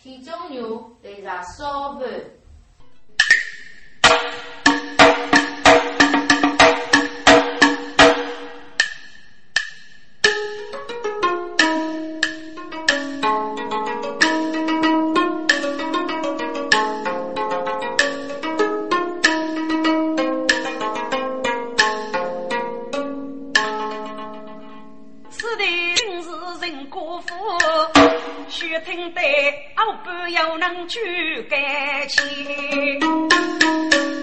[0.00, 1.98] 体重牛来着烧
[30.88, 32.18] 举杆起，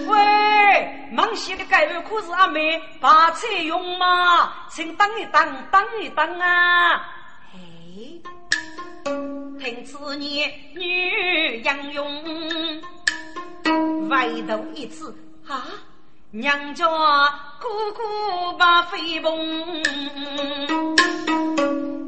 [0.08, 4.52] 喂，忙些的盖碗可是阿妹把菜用嘛？
[4.68, 6.94] 请等一等，等一等啊！
[7.54, 7.58] 哎，
[9.60, 12.04] 听此言，女杨勇
[14.10, 15.04] 回头一指
[15.46, 15.64] 啊，
[16.32, 16.84] 娘家
[17.60, 18.02] 姑姑
[18.58, 19.82] 把飞蓬，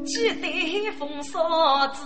[0.04, 2.02] 记得风骚之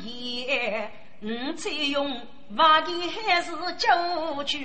[0.00, 0.90] 言。
[1.24, 2.20] 五彩用，
[2.56, 4.58] 瓦的还是旧旧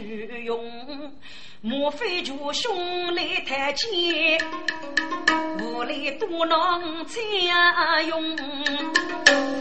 [0.43, 1.11] 用，
[1.61, 4.39] 莫非就兄来太监，
[5.59, 7.19] 无来多囊菜
[8.07, 8.35] 用，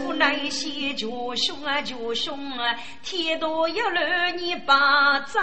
[0.05, 5.39] 不耐些就凶啊就凶啊，天多一乱你把走，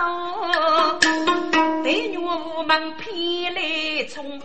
[1.83, 4.41] 对女无门偏来冲。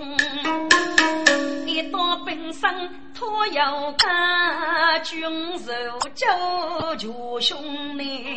[1.68, 2.70] 一到本身
[3.14, 5.22] 托有家，君
[5.58, 5.72] 受
[6.14, 8.31] 救救兄弟。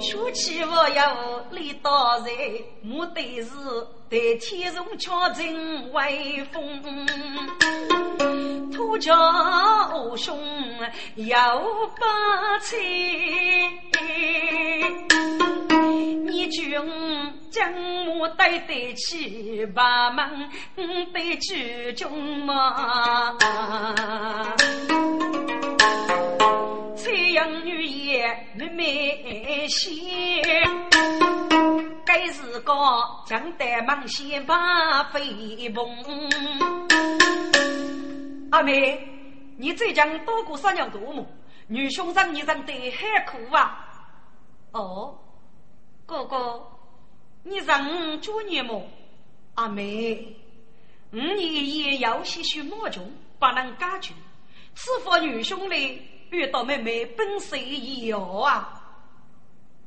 [0.00, 1.14] 说起我要
[1.50, 2.26] 李大人，
[2.82, 3.50] 目的是
[4.08, 6.82] 对天上敲阵威风，
[8.72, 9.12] 土家
[10.16, 10.38] 兄
[11.16, 11.34] 有
[12.00, 12.78] 把亲。
[16.24, 16.74] 你君
[17.50, 17.72] 将
[18.18, 20.48] 我带得起把门，
[21.12, 22.10] 得举中
[22.44, 23.36] 嘛？
[27.32, 30.04] 养女也妹妹心，
[32.04, 32.74] 该是个
[33.26, 35.86] 将得忙先把飞蓬。
[38.50, 39.08] 阿妹，
[39.56, 41.26] 你最近多过三娘多么？
[41.68, 43.88] 女兄长，你让得很苦啊！
[44.72, 45.18] 哦。
[46.04, 46.62] 哥哥，
[47.44, 48.86] 你让我做孽么？
[49.54, 50.36] 阿妹，
[51.12, 54.12] 五年也有些许莫穷，不能解决。
[54.74, 58.82] 此番女兄嘞遇到妹妹本色一样啊？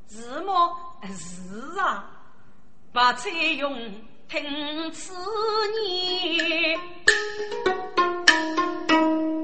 [0.08, 0.76] 是么？
[1.12, 2.08] 是啊。
[2.92, 3.76] 把彩用
[4.28, 5.12] 听此
[5.86, 6.78] 言，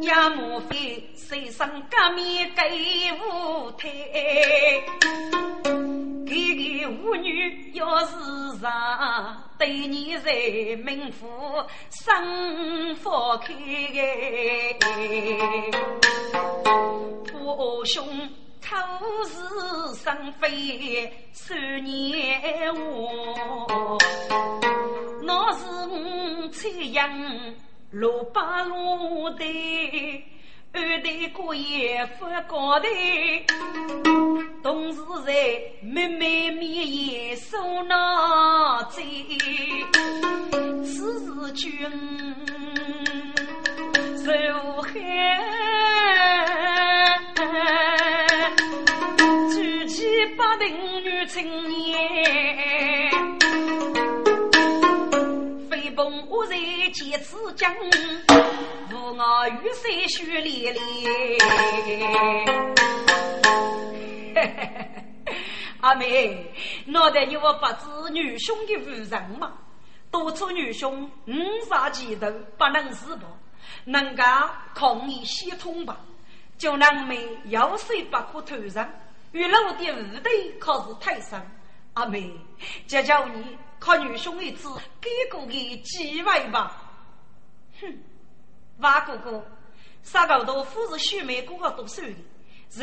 [0.01, 3.89] 也莫非世上革命给无太？
[6.33, 8.15] 给个妇女要是
[8.61, 8.71] 上，
[9.59, 10.33] 对你在
[10.83, 11.27] 民妇
[11.91, 13.55] 生放开
[17.27, 18.07] 父兄
[18.63, 18.69] 口
[19.25, 22.81] 是生非三年话，
[25.23, 27.11] 那是我采阳
[27.91, 29.45] 六八路的。
[30.75, 32.87] 二代过也不高头，
[34.63, 35.33] 同时在
[35.83, 39.05] 妹妹面前说那嘴，
[40.83, 41.71] 此时君
[44.17, 44.33] 受
[44.81, 44.91] 害，
[49.55, 50.75] 举起八定
[51.05, 51.92] 女青年，
[56.93, 57.75] 我在剑此江。
[58.91, 61.39] 我雨水血淋淋，
[65.81, 66.53] 阿妹，
[66.85, 69.55] 脑袋有我不知女兄的无人吗？
[70.11, 71.33] 多出女兄五
[71.67, 73.23] 杀几头不能自拔，
[73.87, 74.23] 能够
[74.75, 75.99] 抗你系统吧？
[76.59, 78.87] 就让妹要水不可头上，
[79.33, 81.41] 与老的无对可是太深。
[81.95, 82.31] 阿妹，
[82.87, 84.69] 就叫你靠女兄一次
[85.01, 85.53] 给过个
[85.85, 86.82] 机会吧。
[87.83, 87.99] 哼。
[88.79, 89.45] 瓦哥哥，
[90.03, 92.17] 沙高头夫是许梅哥哥读书的。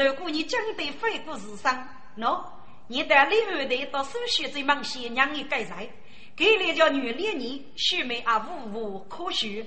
[0.05, 2.45] 如果你将对非过日生，喏，
[2.87, 5.89] 你带李二代到手学这门线，让你改才，
[6.35, 9.65] 给了叫女烈女许梅啊，无无可学。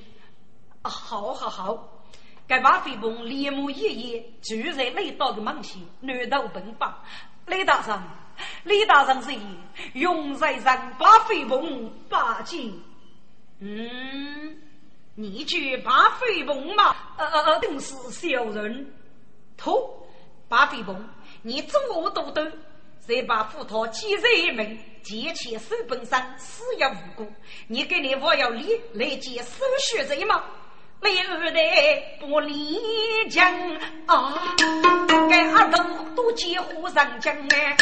[0.83, 2.05] 啊，好好好，
[2.47, 6.97] 该把飞鹏连木一夜住在雷道的门线，难道奔放？
[7.47, 8.01] 雷大人，
[8.65, 9.33] 雷大人是
[9.95, 10.65] 永在人
[10.99, 12.81] 把飞鹏拔进。
[13.59, 14.63] 嗯。
[15.15, 16.97] 你去把飞鹏嘛？
[17.19, 18.91] 呃呃呃，定是小人。
[19.59, 20.09] 托
[20.49, 21.07] 把飞鹏，
[21.43, 22.51] 你作恶多端，
[22.99, 27.31] 再把斧头击在一门，劫钱手本上，死也无辜。
[27.69, 30.43] 你给你我要力来接手血贼吗？
[31.01, 31.13] 六
[31.51, 32.79] 代不离
[33.29, 33.45] 江
[34.07, 34.57] 啊，
[35.29, 35.79] 给阿斗
[36.15, 37.77] 都几户上江哎，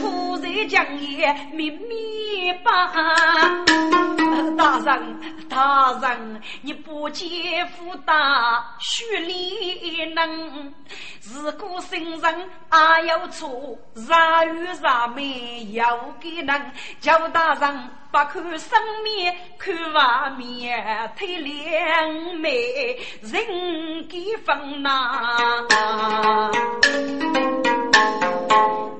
[0.00, 4.15] 富在江也密密把。
[4.56, 10.74] 大人，大人，你不见福大，须里能。
[11.22, 15.84] 如果生人还有错，啥与啥没有
[16.20, 16.72] 给人。
[17.00, 25.66] 叫大人不看生面，看外面，推两眉，人给分呐。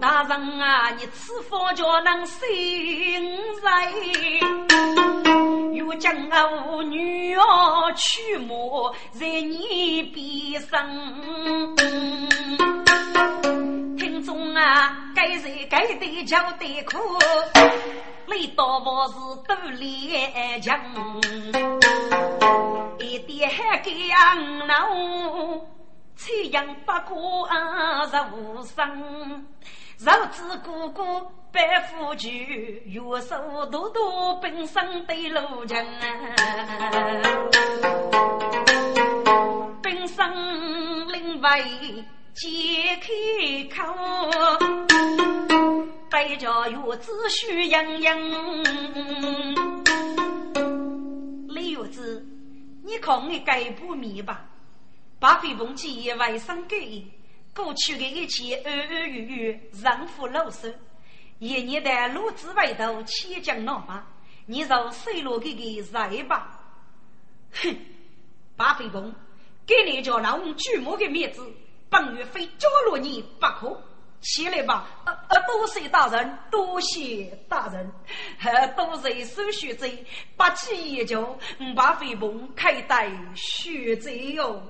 [0.00, 2.48] 大人啊，你此佛叫能生
[3.62, 5.15] 人，
[5.76, 6.10] 又将
[6.70, 10.88] 我女儿娶母在你边上。
[13.98, 16.98] 听众啊，该谁该得叫得苦，
[18.26, 19.14] 累到我是
[19.46, 20.80] 都连强，
[22.98, 24.74] 一点还给养老。
[26.16, 29.46] 采阳不过啊，无生。
[29.98, 31.02] 肉子哥哥
[31.56, 32.28] 百夫酒，
[32.84, 35.82] 月手多多本身对路强。
[39.82, 41.62] 本身另外
[42.34, 43.08] 解开
[43.74, 43.82] 口，
[46.10, 48.18] 带着月子须洋洋。
[51.48, 52.22] 李月子，
[52.84, 54.44] 你看你盖不米吧？
[55.18, 57.02] 把飞鹏记忆外甥给
[57.54, 60.68] 过去的一切恩恩怨怨，让父老手。
[61.38, 64.06] 一年的路子外头，千江闹吧，
[64.46, 66.58] 你让水落给给来吧。
[67.52, 67.76] 哼，
[68.56, 69.14] 把飞鹏，
[69.66, 71.46] 给你叫老五举目的面子，
[71.90, 73.82] 本月非交落你不可。
[74.22, 77.88] 起来吧，呃呃，多谢大人，多谢大人，
[78.42, 80.04] 呃，多谢收学贼，
[80.36, 81.38] 八起一脚，
[81.76, 84.60] 把飞鹏开带学贼哟。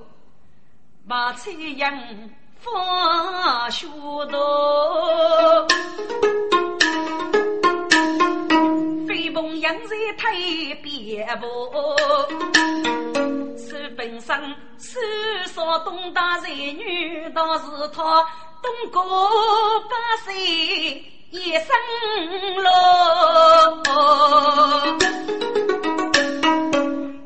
[1.08, 1.96] 把彩阳
[2.58, 3.86] 放学
[4.30, 5.66] 多，
[9.66, 10.30] 飞鹏扬在太
[10.82, 11.46] 边步，
[13.58, 14.36] 手本身
[14.78, 15.00] 手
[15.52, 18.24] 少东大才女，倒是他
[18.62, 19.00] 东哥
[19.90, 20.32] 八岁
[21.30, 21.66] 一生
[22.62, 22.70] 路，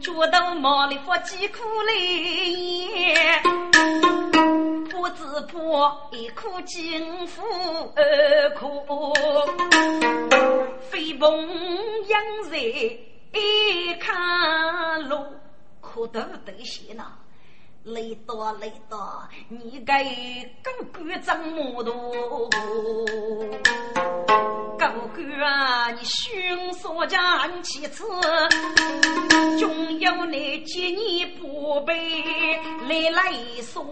[0.00, 1.92] 觉得毛里发几苦泪。
[5.00, 5.56] 我只怕
[6.12, 7.42] 一颗金斧
[7.96, 8.84] 二哭，
[10.90, 11.48] 飞蓬
[12.06, 15.24] 扬在一看路，
[15.80, 17.16] 可得得些呐。
[17.84, 18.98] 累多累多，
[19.48, 20.04] 你该
[20.62, 22.50] 更干怎么多？
[24.78, 27.20] 高官啊，你迅速将
[27.62, 28.04] 其次，
[29.58, 31.94] 总有那几年不备
[32.88, 33.32] 来来
[33.62, 33.82] 说。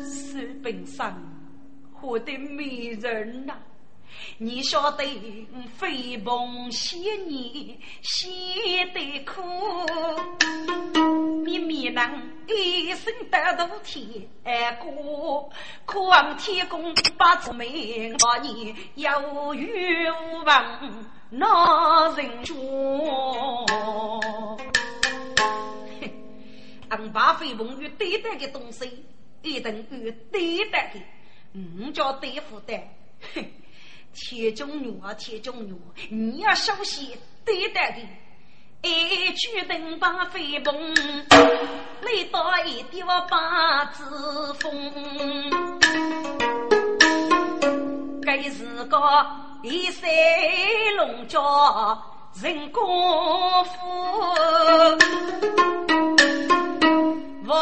[0.00, 1.20] 手本上
[1.92, 3.54] 活的美人呐。
[4.38, 5.04] 你晓得
[5.76, 6.96] 飞鹏写
[7.26, 9.40] 你写得苦，
[11.44, 14.28] 你没能一生得度天
[14.80, 15.48] 过，
[15.86, 23.64] 可望天公把子命把你有缘无望那人捉。
[26.88, 29.04] 俺把飞鹏与对待的东西，
[29.42, 31.00] 一定与对待的，
[31.60, 32.76] 唔叫对付的，
[33.32, 33.44] 哼。
[34.14, 35.74] 铁中女啊，铁中女，
[36.08, 37.08] 你要小心
[37.44, 37.98] 对待的。
[38.88, 40.94] 一举登把飞鹏，
[42.02, 44.70] 累到一丢八字风。
[48.22, 48.98] 该是个
[49.62, 50.08] 一山
[50.96, 52.02] 龙角
[52.42, 52.84] 人功
[53.64, 53.70] 夫，
[57.46, 57.54] 我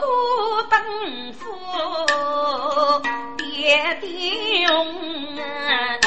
[0.00, 1.27] 过灯
[3.68, 4.72] 爹爹用
[5.36, 5.98] 啊！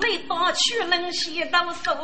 [0.00, 1.96] 累到去能洗到手，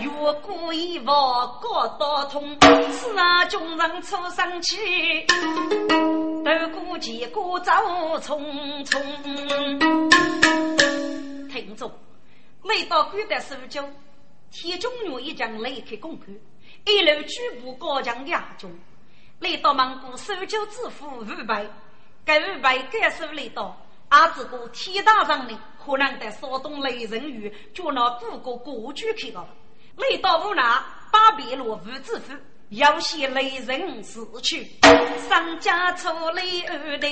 [0.00, 0.10] 越
[0.42, 2.58] 过一望高到通，
[2.90, 5.24] 是啊，众人出生气，
[5.88, 7.70] 都过结果走
[8.18, 9.00] 匆匆。
[11.48, 11.88] 听着，
[12.64, 13.88] 累到古代苏州，
[14.50, 16.28] 铁中女一将离开公馆，
[16.86, 18.68] 一路举步高墙压中。
[19.44, 21.66] 来到蒙古收救之父五百，
[22.24, 29.46] 该五百该收来到，阿子哥天大上的可能在骚动雷人雨，就那各个国去去了。
[29.96, 30.62] 来到无奈，
[31.12, 32.32] 把别落无子父，
[32.70, 34.66] 要挟雷人死去，
[35.28, 37.06] 三家出来二代，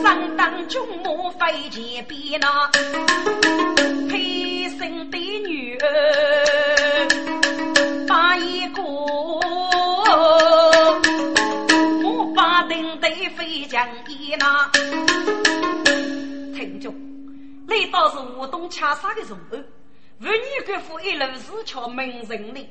[0.00, 2.70] 上当军马飞剑边那，
[4.08, 4.38] 配。
[4.78, 7.08] 生的女儿，
[13.58, 14.70] 得飞将一拿。
[16.54, 16.92] 听着，
[17.66, 19.64] 那倒是武东恰杀的重案，
[20.20, 22.68] 妇女官府一路是瞧名人的，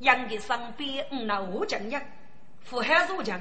[0.00, 2.02] 养的身边五那武将人，
[2.62, 3.40] 富汉入将。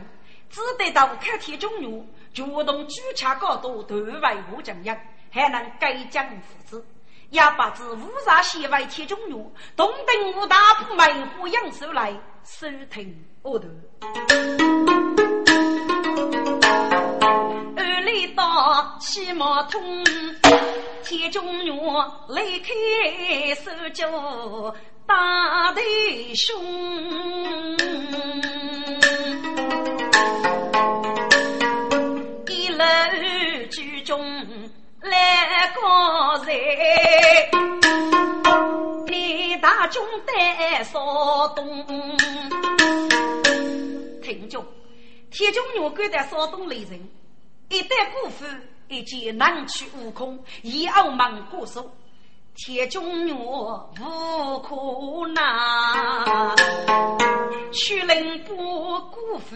[0.49, 4.99] 只得到开天中原，主动举洽高度，对外武将人，
[5.29, 6.83] 还能改将父子，
[7.29, 12.11] 也把之乌纱西外天中原，东登五大铺门户扬手来，
[12.43, 13.67] 收听我头。
[18.19, 20.03] 一刀气马通
[21.05, 21.71] 天中月
[22.27, 24.75] 离开手脚
[25.07, 25.81] 打的
[26.35, 26.61] 凶
[32.49, 32.85] 一楼
[33.71, 36.57] 居中来高人
[39.07, 41.65] 你大中带骚东
[44.21, 44.61] 停住
[45.31, 46.99] 天中月归的骚东雷人
[47.69, 48.45] 一旦辜负，
[48.87, 51.91] 一见难去悟空，以傲慢过手，
[52.55, 53.67] 铁中女无
[54.63, 56.55] 可奈，
[57.71, 58.55] 去人不
[59.11, 59.55] 辜负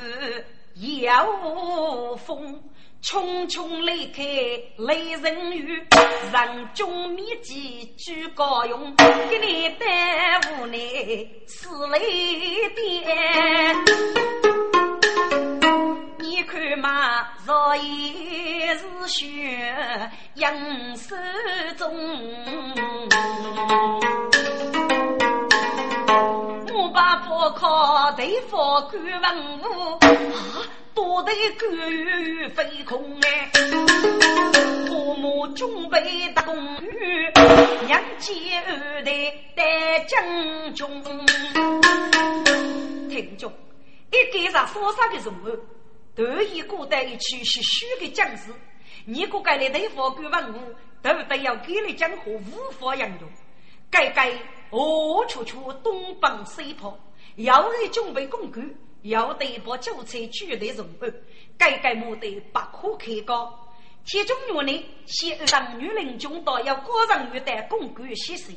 [0.76, 1.12] 也
[1.44, 2.64] 无风。
[3.04, 4.24] 匆匆离开
[4.78, 5.86] 雷人雨，
[6.32, 12.00] 人中秘籍举高勇，给你耽误你此雷
[12.70, 13.76] 电。
[16.18, 20.56] 你看嘛，若也是血杨
[20.96, 21.14] 手
[21.78, 21.94] 中，
[26.74, 30.64] 我把不靠对方干文武啊。
[30.94, 33.50] 多得狗与飞空哎，
[34.88, 36.88] 父母准备打工具，
[37.86, 38.32] 娘接
[38.68, 39.12] 二代
[39.56, 40.88] 带将军。
[43.10, 43.52] 听着，
[44.12, 45.60] 一个上所杀的人物，
[46.16, 48.52] 都一个带一去是虚的将士，
[49.06, 50.58] 你个该来对付鬼文武，
[51.02, 53.30] 都得要给你讲和无法应用。
[53.90, 54.32] 该该
[54.70, 56.98] 何处处东奔西跑，
[57.36, 58.76] 要你准备工具。
[59.04, 61.14] 要得把韭菜举得容易，
[61.58, 63.60] 改改莫得不可开高。
[64.06, 68.52] 其中原呢，先让女人中到要高上玉带公举写诗，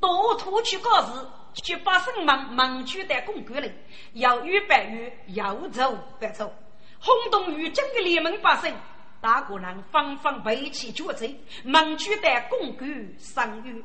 [0.00, 1.26] 多突去告示，
[1.62, 3.72] 去把生忙忙举带公举人，
[4.14, 6.52] 要与白玉要走不走，
[6.98, 8.74] 轰动于整个联盟发生，
[9.20, 11.32] 大个人纷纷背起脚子，
[11.64, 13.84] 忙举带公举上玉，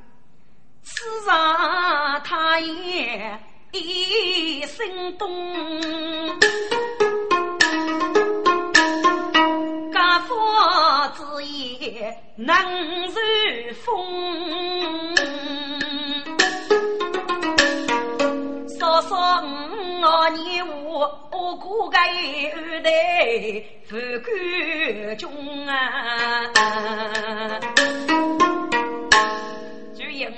[0.81, 3.39] 此上他也。
[3.77, 5.29] 一声动，
[9.91, 10.33] 家父
[11.13, 12.55] 之言能
[13.07, 13.13] 如
[13.83, 13.85] 风。
[18.79, 19.45] 少少五
[20.35, 22.89] 年我我过个二代
[23.85, 26.49] 富贵中啊！
[29.97, 30.33] 主人，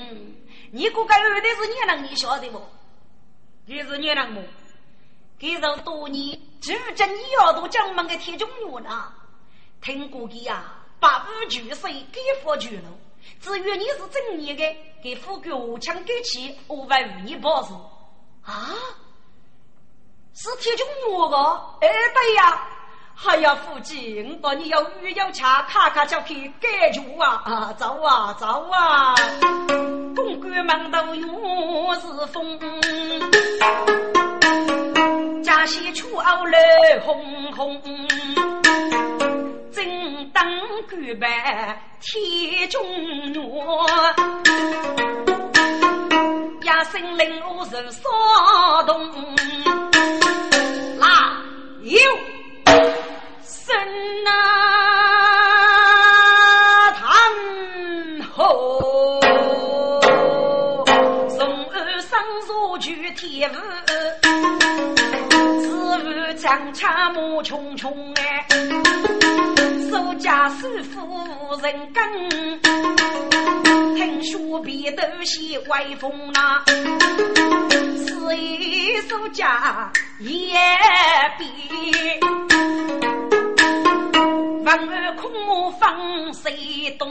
[0.71, 2.59] 你过个二代是你能你晓得不？
[3.69, 4.41] 你是你人么？
[5.37, 9.13] 给人多年，就真你要都江门的铁中女呢？
[9.81, 12.83] 听过的呀，八五九岁给付去了。
[13.41, 14.63] 至于你是正年的，
[15.03, 17.91] 给富贵无强给起，五万五你报仇
[18.41, 18.73] 啊？
[20.33, 21.37] 是铁中女个？
[21.81, 22.69] 哎，对呀。
[23.19, 27.41] 还要夫君，我你要雨要恰，卡卡就去解决啊！
[27.45, 29.15] 啊，走啊，走啊！
[30.15, 31.23] 公关忙到月
[31.99, 32.59] 是风，
[35.43, 36.57] 家西出傲乐
[37.03, 37.81] 轰轰，
[39.71, 40.45] 正当
[40.87, 42.79] 官办天中
[43.33, 43.41] 月，
[46.61, 48.03] 压声令我人骚
[48.85, 49.09] 动，
[50.99, 51.41] 哪
[51.81, 51.97] 有？
[53.67, 53.75] 真
[54.23, 54.31] 那
[56.93, 57.05] 谈
[58.33, 59.19] 后，
[61.27, 61.37] 从
[61.71, 63.59] 二生入去天府，
[65.59, 65.67] 自
[65.99, 66.05] 负
[66.37, 68.47] 将差马匆匆哎，
[69.91, 72.01] 守家守夫人跟，
[73.95, 76.63] 听说别都些威风呐，
[78.07, 80.57] 是一守家也
[81.37, 81.43] 比。
[84.67, 85.31] 万儿空
[85.79, 87.09] 放谁动？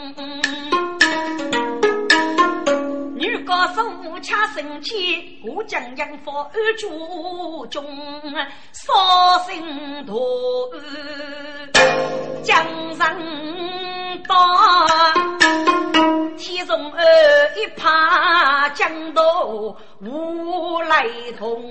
[3.15, 3.83] 女高手
[4.21, 7.83] 掐生气，我将阳佛二主中，
[8.73, 8.93] 烧
[9.47, 10.21] 心头
[12.43, 12.63] 江
[12.95, 13.17] 上
[14.29, 14.37] 刀，
[16.37, 17.03] 天中儿
[17.57, 21.07] 一怕江头无来
[21.39, 21.65] 同，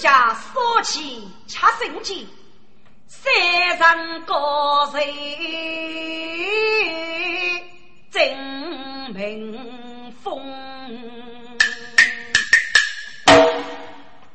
[0.00, 2.26] 家烧起掐生气。
[3.06, 5.04] 山上高人
[8.10, 8.34] 真
[9.12, 10.42] 名风，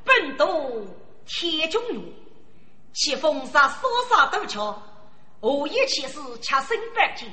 [0.03, 0.85] 本都
[1.25, 2.13] 天中路，
[2.93, 4.79] 其风沙沙沙陡峭，
[5.39, 7.27] 我一起是恰身半斤，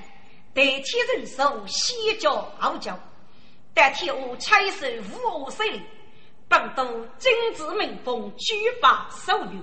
[0.54, 2.98] 代替人手西脚傲娇，
[3.74, 5.58] 代替我采收五五十，
[6.52, 6.84] 本都
[7.16, 9.58] 精致民风，举法手语。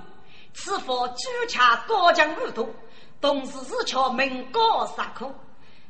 [0.55, 2.73] 此佛举恰高江五度，
[3.21, 5.31] 同时是桥名高沙口，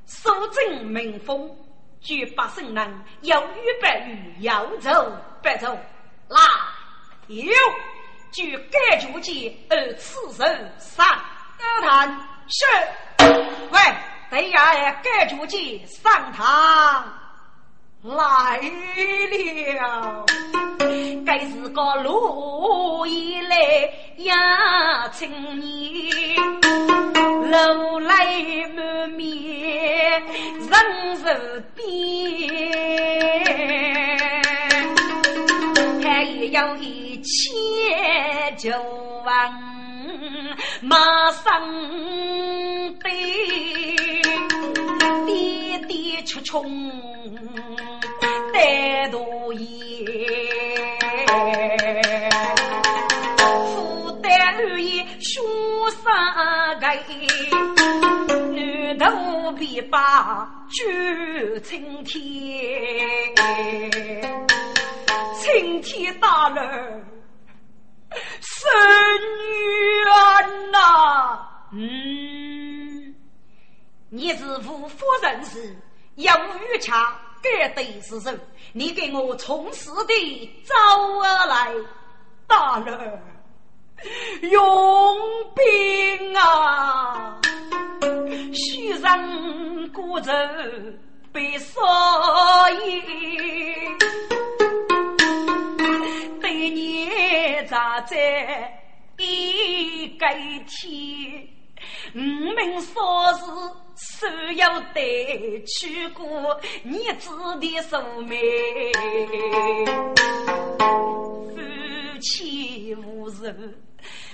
[0.06, 1.50] 守正民风，
[2.02, 5.10] 举八圣人，有雨百雨，要走
[5.42, 5.68] 百走，
[6.28, 6.38] 来
[7.28, 7.54] 有
[8.34, 11.08] 举该主节而此人上
[11.58, 12.66] 高堂是，
[13.72, 13.80] 喂，
[14.30, 17.19] 对呀，该主节上堂。
[18.02, 18.62] 来
[19.76, 20.26] 了，
[21.26, 23.58] 该是个路一来
[24.20, 25.30] 呀，青
[25.60, 26.40] 年
[27.52, 28.26] 路来
[28.74, 30.24] 满面
[30.70, 30.72] 人
[31.26, 31.84] 人边，
[36.02, 38.72] 还有一千九
[39.26, 39.52] 万
[40.82, 40.96] 马
[41.32, 41.62] 上
[43.02, 43.12] 对，
[45.26, 46.64] 跌跌出冲。
[48.60, 50.06] 在多言，
[53.74, 55.42] 负担而已，凶
[55.92, 56.86] 杀个，
[58.52, 63.34] 女头皮把举青天，
[65.36, 67.06] 青天大人，
[68.42, 68.70] 孙
[69.40, 70.04] 女
[70.70, 73.16] 呐，嗯，
[74.10, 75.78] 你是无夫人时，
[76.16, 76.30] 有
[76.74, 77.02] 玉强。
[77.42, 78.32] 该对是手，
[78.74, 80.76] 你给我从实的招
[81.22, 81.74] 而来，
[82.48, 83.22] 大人
[84.50, 85.18] 用
[85.56, 87.40] 兵啊！
[88.54, 90.32] 虚人孤舟
[91.32, 91.82] 被烧
[92.70, 93.04] 烟，
[96.42, 97.10] 对你
[97.70, 98.16] 咋在
[99.18, 100.34] 一改
[100.68, 101.48] 天？
[102.16, 103.44] 五名少时，
[103.96, 108.40] 所有得去过你子的寿命，
[111.54, 111.58] 夫
[112.20, 113.46] 妻无仇，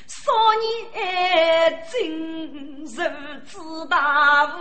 [0.07, 1.93] 少年真
[2.83, 2.95] 如
[3.43, 3.57] 知
[3.89, 4.57] 大悟，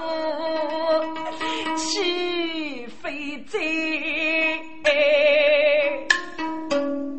[1.76, 3.60] 岂非罪？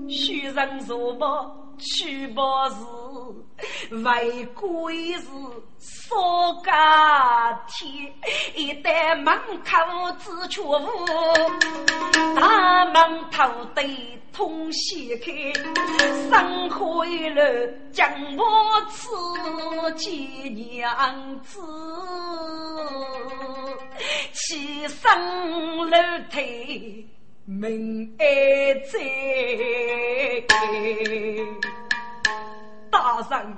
[0.09, 1.55] 虚人若报。
[1.77, 2.75] 去报是
[4.03, 5.27] 为归是
[5.79, 6.15] 少
[6.63, 8.13] 家天，
[8.55, 9.33] 一旦门
[9.63, 9.75] 口
[10.19, 10.77] 只缺无，
[12.35, 15.31] 大门头对通西开，
[16.29, 17.41] 生活一路
[17.91, 18.43] 将我
[18.89, 19.07] 此
[19.95, 21.59] 见娘子，
[24.33, 25.97] 起身楼
[26.31, 27.07] 梯。
[27.47, 28.25] 命爱
[28.91, 28.97] 在，
[33.23, 33.55] 大人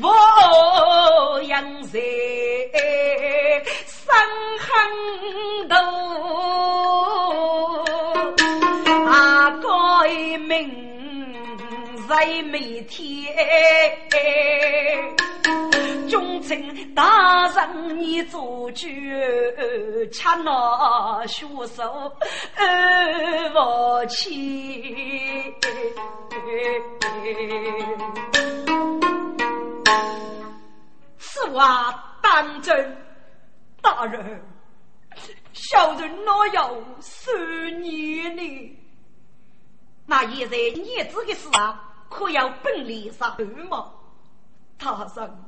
[0.00, 2.00] 我养在
[3.86, 4.08] 生
[4.58, 4.68] 恨
[5.68, 5.76] 多，
[9.06, 9.68] 阿哥
[10.46, 10.48] 命
[12.08, 12.98] 在每天。
[16.08, 18.86] 忠臣大人，你做主，
[20.12, 22.12] 恰那血手
[22.56, 25.54] 二夫妻。
[31.18, 32.96] 此话当真？
[33.82, 34.42] 大人，
[35.52, 37.32] 小人哪有受
[37.80, 38.78] 你呢？
[40.06, 43.36] 那现在儿子的事啊，可要本领上
[43.68, 43.92] 吗？
[44.78, 45.47] 大人。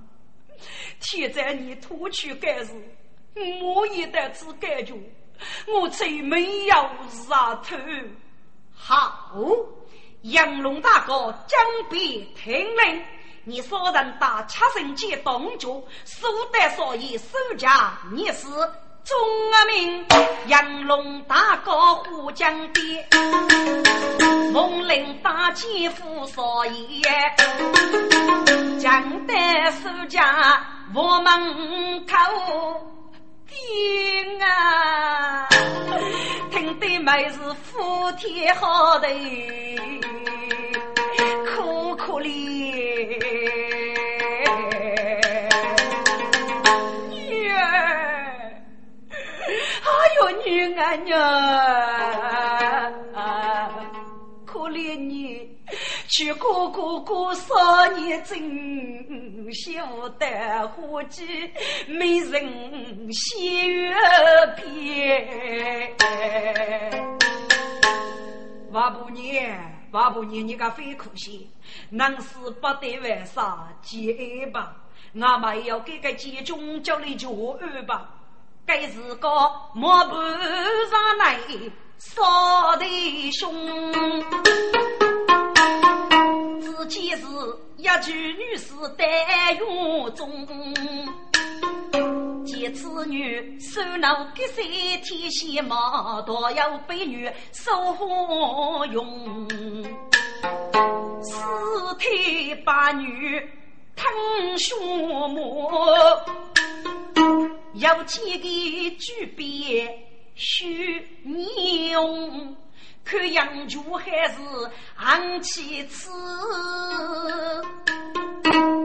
[1.01, 2.75] 现在你脱去盖子，
[3.62, 4.99] 我也得知盖住，
[5.66, 6.75] 我最没有
[7.09, 7.77] 杀头。
[8.75, 9.37] 好，
[10.23, 13.05] 杨龙大哥将必听令，
[13.44, 18.46] 你所人打七神剑动作，速得所以守家你是
[19.05, 19.17] 中
[19.53, 20.05] 啊明，
[20.47, 23.07] 杨龙大哥护江边，
[24.53, 27.03] 蒙林大姐赴少爷，
[28.79, 29.35] 江北
[29.71, 32.15] 世家我门口
[33.49, 35.49] 听啊，
[36.51, 39.09] 听得美是福天好地，
[41.47, 42.31] 可可怜。
[49.90, 51.16] 哎呦女儿呀，
[54.46, 55.50] 可怜你
[56.09, 59.72] 去哥哥过少年真，修
[60.11, 61.26] 得花季
[61.88, 63.92] 美人仙月
[64.57, 65.96] 边。
[68.70, 69.59] 王婆娘，
[69.90, 71.50] 王婆娘，你个非可惜，
[71.90, 74.12] 能是不得为啥结
[74.44, 74.76] 案吧？
[75.20, 78.09] 俺们要给个集中叫你教育吧？
[78.73, 79.29] 该是个
[79.75, 81.37] 莫不上来
[81.99, 82.87] 少的
[83.33, 83.53] 兄，
[86.61, 87.27] 自己是
[87.79, 90.47] 一句女士待用中。
[92.47, 94.65] 见此女手拿给三
[95.03, 97.73] 天线毛，多要被女手
[98.93, 99.49] 用。
[101.23, 101.35] 四
[101.99, 103.41] 腿八女
[103.97, 105.69] 疼胸目，
[107.75, 109.99] 有几个举鞭
[110.35, 112.57] 须你用。
[113.03, 114.37] 看杨家还是
[114.97, 116.11] 昂起刺，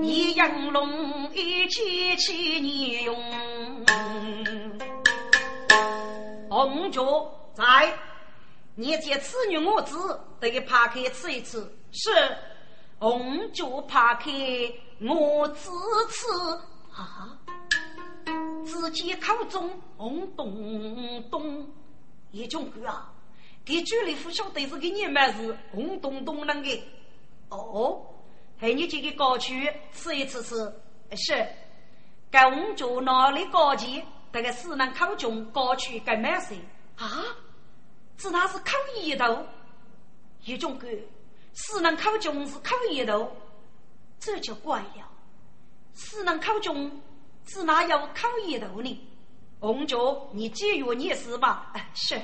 [0.02, 3.15] 一杨龙一起起你用。
[6.50, 7.04] 红脚
[7.54, 7.93] 在，
[8.76, 11.60] 你见此女我子得扒开吃一吃。
[11.91, 12.10] 是，
[12.98, 14.32] 红脚扒开
[15.02, 15.69] 我子
[16.10, 16.28] 吃
[16.95, 17.38] 啊！
[18.65, 21.69] 只见口中红咚咚，
[22.32, 23.13] 一种歌啊！
[23.63, 26.69] 给居里夫晓得是给你们是红咚咚那个
[27.49, 28.06] 哦，
[28.58, 30.56] 还你这个高区吃一次吃
[31.15, 31.47] 是，
[32.30, 34.04] 该我们就哪里高级？
[34.32, 36.60] 这个是能考中高区该买谁
[36.97, 37.23] 啊？
[38.17, 39.45] 只那是考一头，
[40.43, 40.88] 一种个
[41.54, 43.32] 是能考中是考一头，
[44.19, 45.10] 这就怪了。
[45.93, 47.01] 四人考中，
[47.45, 49.08] 只那要考一头呢？
[49.60, 51.71] 红酒，你节约你是吧？
[51.93, 52.19] 是。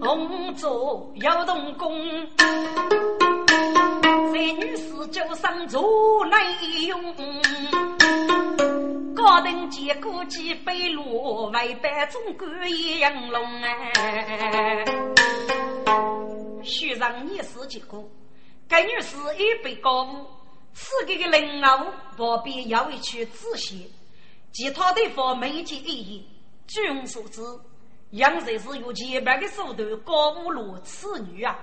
[0.00, 6.36] 红烛要动工，三女士就上做内
[6.86, 7.14] 用。
[9.14, 14.84] 高登见过几杯路，外班总管一样龙哎。
[16.64, 18.04] 徐上女士结果，
[18.68, 20.06] 该女士一杯高，
[20.74, 23.90] 此个个人偶旁边要一曲仔细，
[24.52, 26.24] 其他地方没见一言。
[26.66, 27.42] 据我所知。
[28.12, 31.58] 杨才是用千百个手段高屋落此女啊！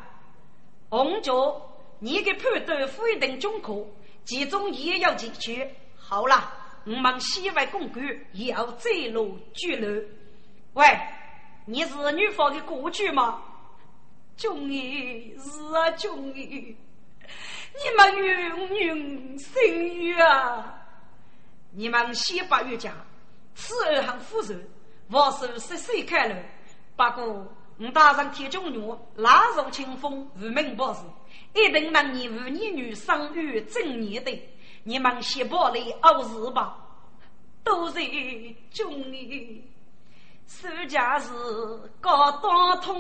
[0.90, 1.62] 红椒，
[2.00, 3.86] 你的判断不一定准确，
[4.26, 5.70] 其中也要进去。
[5.96, 6.52] 好了，
[6.88, 10.04] 我们西外公馆也要走路绝路。
[10.74, 10.86] 喂，
[11.68, 13.44] 你是女方的过去吗？
[14.36, 16.76] 中义是啊，中义，
[17.74, 20.76] 你们云云生育啊！
[21.72, 22.94] 你们先把月家，
[23.54, 24.68] 此二行夫人。
[25.12, 26.36] 我是十岁开了，
[26.96, 31.02] 不过我打上铁中女，拉入清风，无名博士，
[31.54, 34.50] 一定能你五年女生育正年的，
[34.84, 36.78] 你们先报来熬日吧。
[37.64, 38.00] 都是
[38.72, 39.64] 中意，
[40.50, 41.30] 暑假是
[42.02, 42.98] 高大通，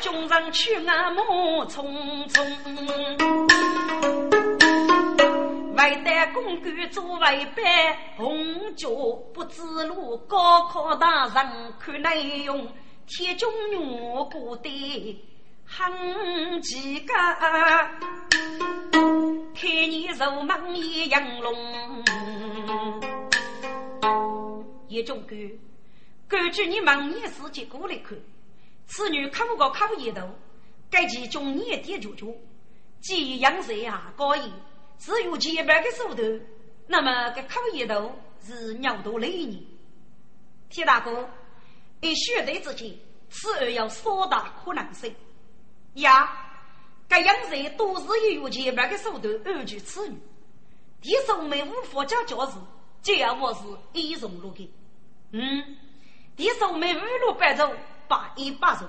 [0.00, 1.20] 军人去俺马
[1.66, 2.40] 匆匆。
[5.76, 7.64] 外带公干做外班，
[8.16, 8.88] 红脚
[9.34, 12.68] 不知路，高考大人看内容，
[13.04, 13.76] 铁中女
[14.30, 15.26] 过得
[15.66, 17.12] 很几个，
[19.54, 21.52] 看你肉猛一样龙。
[24.86, 25.36] 一种干，
[26.30, 28.16] 根据你往年时结果来看，
[28.86, 30.30] 此女考过考一头，
[30.88, 32.32] 该其中年点就就，
[33.00, 34.48] 既养色啊高一。
[34.96, 36.22] 只有前半个手头，
[36.86, 38.14] 那么个考一头
[38.46, 39.66] 是鸟多累你。
[40.68, 41.28] 铁大哥，
[42.00, 42.96] 一学对之间，
[43.28, 45.12] 此二有三大可能性。
[45.94, 46.30] 呀，
[47.08, 50.16] 该样人都是以有前半个手头安全此女。
[51.00, 52.56] 第三枚无法加教士，
[53.02, 53.60] 这样我是
[53.94, 54.72] 一荣入的。
[55.32, 55.76] 嗯，
[56.40, 57.70] 第三枚五路百走
[58.08, 58.88] 八一八荣，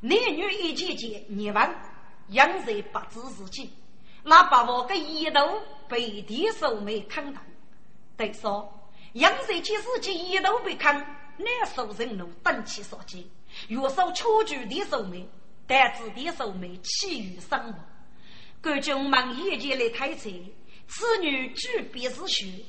[0.00, 1.92] 男女一姐姐二万，
[2.30, 3.72] 样人不知自己。
[4.24, 7.40] 那把我个一头被地手没砍断，
[8.16, 10.96] 得说杨水七世纪一头被砍，
[11.36, 13.30] 那手人奴等起杀机，
[13.68, 15.24] 若手敲举地手没，
[15.68, 17.74] 但致地手没其余伤亡。
[18.60, 20.28] 各军忙眼前来开车，
[20.88, 22.66] 此女举鞭子须，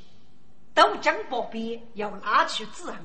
[0.76, 3.04] 都将宝贝要拿去治安。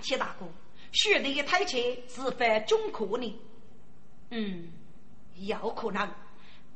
[0.00, 0.46] 铁大哥，
[0.92, 1.78] 学的一台车
[2.08, 3.40] 是犯中科呢。
[4.30, 4.72] 嗯，
[5.36, 6.08] 有可能，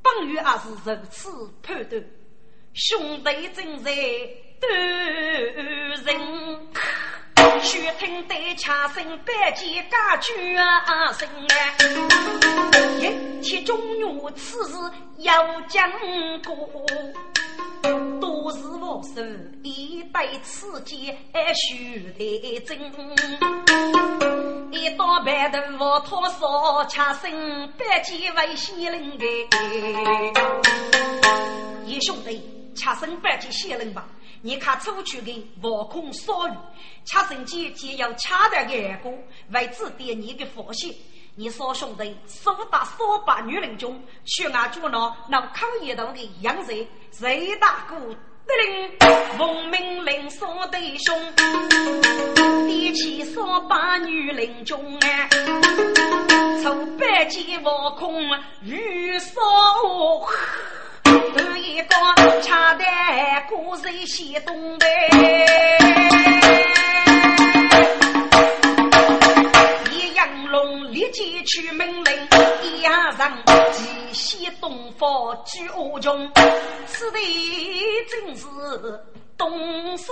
[0.02, 2.04] 本月也是如此判断。
[2.72, 3.92] 兄弟正在
[4.60, 4.68] 斗
[6.04, 6.06] 人，
[7.62, 11.50] 须听得枪声，百剑加举啊声啊！
[13.00, 14.76] 一提中原，此事
[15.18, 15.90] 要讲
[16.44, 16.70] 过。
[18.20, 19.22] 都是我手
[19.62, 21.16] 一对此剑
[21.54, 22.78] 须得真，
[24.70, 29.24] 一刀白头我托烧枪声，百剑为仙人的。
[31.86, 32.42] 一兄弟，
[32.74, 34.06] 枪声百剑仙人吧？
[34.42, 36.52] 你看出去的望空少雨，
[37.04, 39.14] 枪声剑剑要掐的眼光，
[39.52, 40.94] 为指点你的发现。
[41.40, 47.96] 你说兄弟，手打三百女人中，血压就那能抗一道的阳人，谁大哥
[48.46, 48.98] 得令
[49.38, 51.18] 奉命令说弟兄，
[52.68, 55.28] 提起三百女人中啊，
[56.62, 58.22] 抽百剑望空
[58.62, 59.40] 雨扫，
[61.04, 62.84] 头一个恰得
[63.48, 64.86] 故人先东北。
[71.50, 72.28] 立即取命令，
[72.62, 73.36] 一上
[73.72, 76.30] 齐西东方举恶穷，
[76.86, 77.18] 此地
[78.08, 78.46] 正是
[79.36, 80.06] 东山。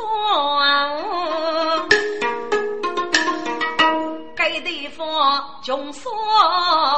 [4.34, 6.12] 该地方穷山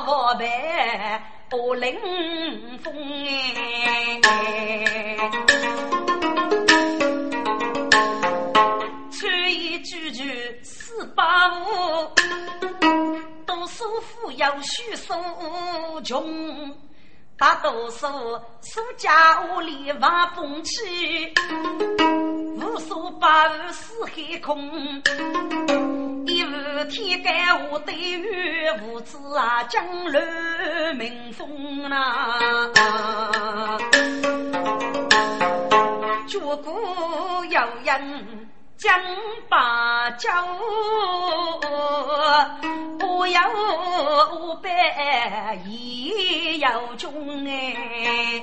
[0.06, 1.92] 无白不冷
[2.82, 2.94] 风
[4.22, 5.30] 哎，
[9.10, 10.60] 穿衣句句
[11.00, 12.12] 四百五。
[13.46, 15.14] 读书富有虚书
[16.04, 16.76] 穷，
[17.38, 18.06] 大多数
[18.60, 21.32] 书家屋里望风气，
[22.54, 25.02] 无数百物四海空，
[26.26, 32.38] 一无天干无对月，无知啊江乱民风呐，
[36.28, 36.70] 绝古
[37.48, 38.49] 有人。
[38.80, 38.98] 江
[39.46, 40.26] 八九，
[43.06, 43.38] 我有
[44.38, 48.42] 五百也有中哎。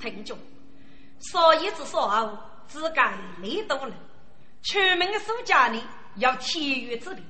[0.00, 0.38] 听众，
[1.20, 2.26] 说一只说二，
[2.66, 3.92] 只干累多人。
[4.62, 5.82] 出门的暑假里
[6.14, 7.22] 要体育之力，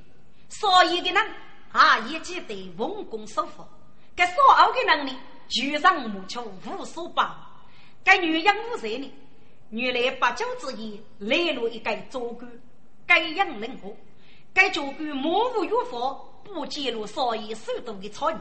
[0.48, 1.34] 所以的人
[1.72, 3.66] 啊一记得奉公守法。
[4.14, 7.34] 该说二的能力，举上木球无所保。
[8.04, 9.12] 该女养无才呢？
[9.70, 12.48] 原来八九之一来了一个左官，
[13.06, 13.94] 该样灵活，
[14.54, 18.38] 该左官莫无约法，不揭露少爷手动的草拟，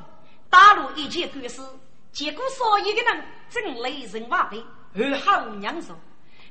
[0.50, 1.68] 打入一切官司，
[2.12, 5.96] 结果少爷的人真雷人瓦的，而好娘手，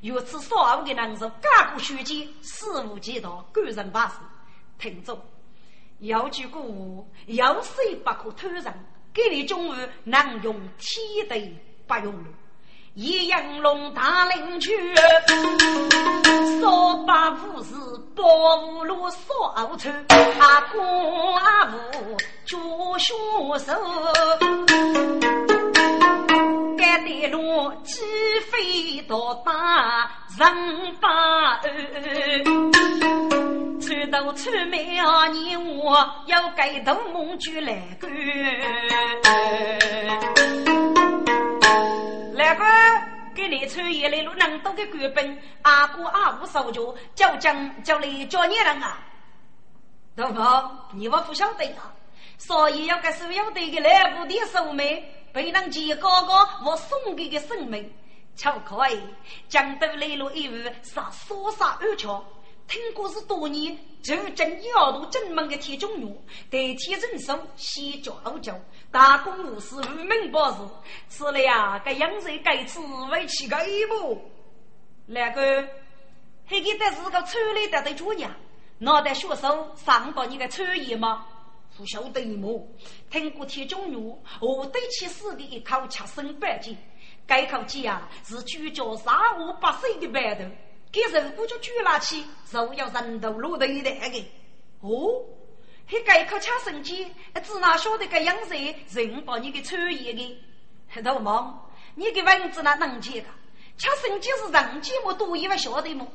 [0.03, 4.17] 如此少的人手，干部书记肆无忌惮，官人把事，
[4.77, 5.17] 听着，
[6.01, 8.65] 要句古要谁不可偷人，
[9.13, 11.57] 给你中午能用天地
[11.87, 12.25] 不用路。
[12.95, 14.71] 一阳龙大领去，
[16.61, 17.75] 扫把武士
[18.15, 18.23] 保
[18.59, 19.91] 护路扫车，
[20.39, 21.77] 阿公阿母
[22.47, 22.57] 脚
[22.99, 23.75] 凶手，
[26.79, 28.01] 该带路鸡
[28.49, 31.61] 飞到大人把
[33.81, 38.07] 穿到穿梅啊，你我要盖头梦就来个。
[43.35, 48.99] 给你穿越来路能多的官兵，阿哥阿五手脚，叫将叫你叫你人啊！
[50.17, 51.93] 大哥，你我不晓得啊，
[52.39, 57.93] 所以要给所有的个来部的手妹，被人见哥哥我送给的生命，
[58.37, 59.01] 巧可以
[59.49, 62.25] 江都来路一日杀杀杀二桥。
[62.67, 66.07] 听故事多年，就真要度正门的铁中女，
[66.49, 68.59] 代替人手洗脚熬脚，
[68.95, 70.59] 大公无私无名报事，
[71.09, 72.79] 吃了呀，该养人该吃
[73.11, 74.23] 为乞丐不？
[75.05, 75.69] 那个，
[76.47, 78.31] 还给的是个村里的的主娘，
[78.79, 81.27] 脑袋学手上到你的村爷吗？
[81.77, 82.69] 不晓得么？
[83.11, 86.79] 听过铁中女，我对起死的一口吃生白鸡，
[87.27, 90.45] 该口鸡啊是居家三五八岁的白头。
[90.93, 94.19] 给人不就举拿起，就要人头落地的那个。
[94.83, 95.25] 哦，
[95.87, 97.07] 还改口抢生机，
[97.43, 100.43] 只哪晓得个样子，人把你给抽烟的。
[101.03, 103.27] 老毛，你给蚊子那能接个？
[103.77, 106.07] 抢生机是人机么多，以为晓得么？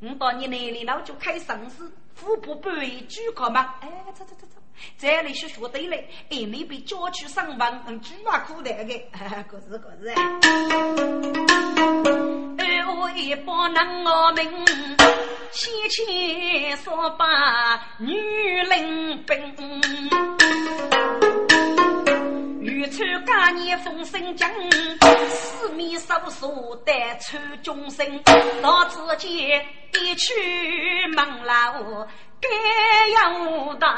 [0.00, 3.74] 我到你那里老就开生事，腹部半夜举考嘛。
[3.80, 4.60] 哎，走走走走，
[4.96, 5.96] 这里是学对了，
[6.30, 8.94] 还没被叫去上班，嗯，举嘛苦的个，
[9.50, 10.14] 可是可是。
[12.96, 14.50] 我一把能我命，
[15.50, 19.36] 先前所把女人兵。
[22.60, 24.50] 欲出家年风声将，
[25.28, 28.06] 四面搜索得出众生。
[28.62, 29.48] 到自己
[29.94, 32.06] 一去忙劳
[32.40, 32.48] 该
[33.14, 33.88] 要打，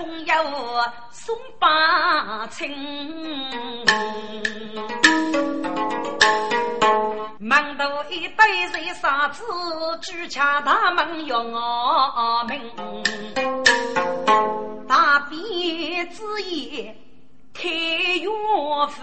[0.00, 0.42] 同要
[1.10, 2.74] 送八亲。
[7.38, 9.44] 忙到一堆人傻子，
[10.00, 12.58] 举家大门要我命。
[14.88, 16.96] 大便之夜
[17.52, 18.30] 开岳
[18.88, 19.02] 父，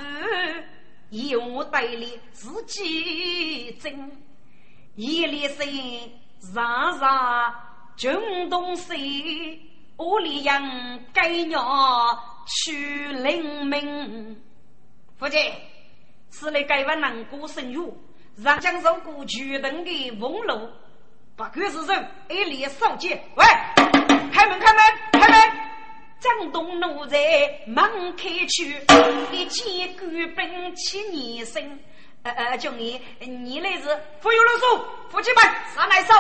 [1.11, 4.11] 有带里自己争，
[4.95, 5.67] 一里声
[6.55, 7.53] 让让
[7.95, 9.61] 军东西，
[9.97, 14.39] 屋里养该鸟去领命。
[15.17, 15.39] 夫亲，
[16.29, 17.91] 此来该问南国生育，
[18.37, 20.69] 让江受过举等的俸禄，
[21.35, 23.19] 把鬼子人一列扫街。
[23.35, 23.45] 喂，
[24.31, 24.83] 开门，开门，
[25.13, 25.59] 开门！
[26.19, 27.17] 张东怒在
[27.65, 28.79] 门开去，
[29.31, 31.79] 一见官兵起年生。
[32.35, 33.83] 呃呃，叫你，你那是
[34.21, 35.43] 不由啰嗦，夫妻们
[35.75, 36.13] 上来手。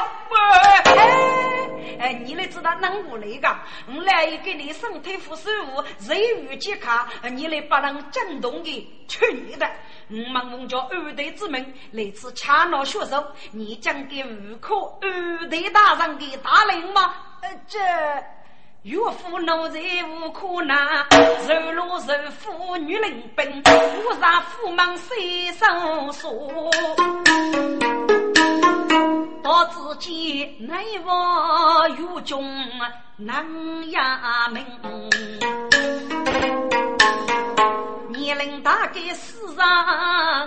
[1.99, 3.59] 哎，你那知道能不来个？
[3.87, 9.69] 我来给你身体服食物，人与健康，你来把人震动的去你的。
[10.09, 17.13] 我们奉叫二代之门来自恰闹学生，你将给五科二代大人给大人吗？
[17.41, 17.79] 呃，这。
[18.83, 20.75] 岳父奴才无可奈，
[21.45, 26.31] 受禄受夫女人兵，我让父忙谁上说？
[29.43, 32.45] 到自己内王狱中
[33.17, 33.45] 难
[33.91, 34.63] 衙门，
[38.09, 39.65] 年龄大概四上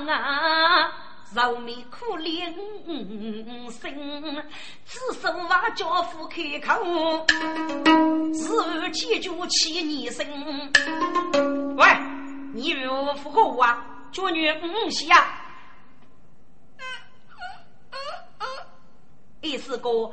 [0.07, 0.93] 啊。
[1.33, 2.53] 愁眉苦怜
[3.71, 4.45] 生，
[4.85, 7.25] 只手把家父开口，
[8.33, 10.27] 日后记住七你生。
[11.77, 11.87] 喂，
[12.53, 13.87] 你与我复合啊？
[14.11, 15.37] 叫你五喜呀？
[19.41, 20.13] 意思个，我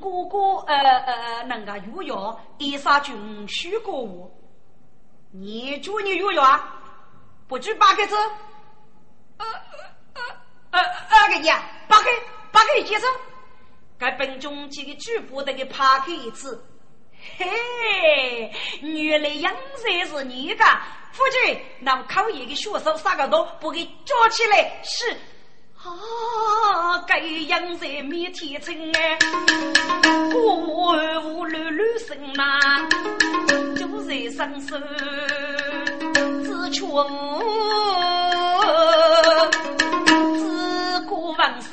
[0.00, 4.30] 哥哥呃呃那个有药，一杀军许过我。
[5.30, 6.82] 你叫你有药啊？
[7.46, 8.16] 不举八个字。
[10.70, 12.10] 二，二个娘，八个，
[12.52, 13.06] 八个接受。
[13.98, 16.64] 该本中几个主播得给趴开一次。
[17.36, 20.64] 嘿，原来杨才是你的，
[21.12, 25.14] 夫君，那考研的学生三个多，不给抓起来是。
[25.82, 29.18] 啊，该杨才没天成哎，
[30.34, 32.88] 我无乱乱生呐，
[33.76, 34.78] 就在伸手，
[36.42, 36.86] 只求
[41.40, 41.72] 人生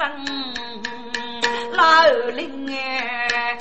[1.73, 1.84] 老
[2.32, 3.58] 林哎，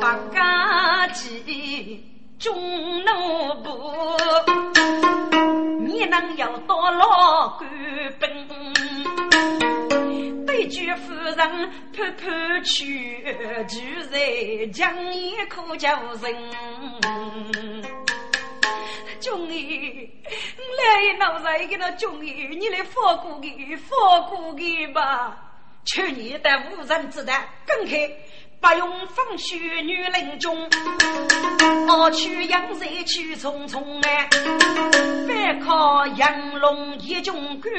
[0.00, 2.02] 八家集
[2.38, 3.68] 中奴部，
[5.84, 7.68] 你能有多老官
[8.18, 8.48] 兵？
[10.46, 13.22] 对句夫人拍拍去，
[13.68, 13.78] 就
[14.10, 16.34] 在江一口叫人。
[19.20, 20.10] 忠义，
[20.78, 25.36] 来闹在给那忠义，你来放过给，放过给吧。
[25.84, 28.10] 去年的无人之谈，更开
[28.60, 30.68] 不用放血女人中，
[31.88, 34.28] 我去阳山去匆匆哎，
[35.26, 37.72] 反靠杨龙一中官，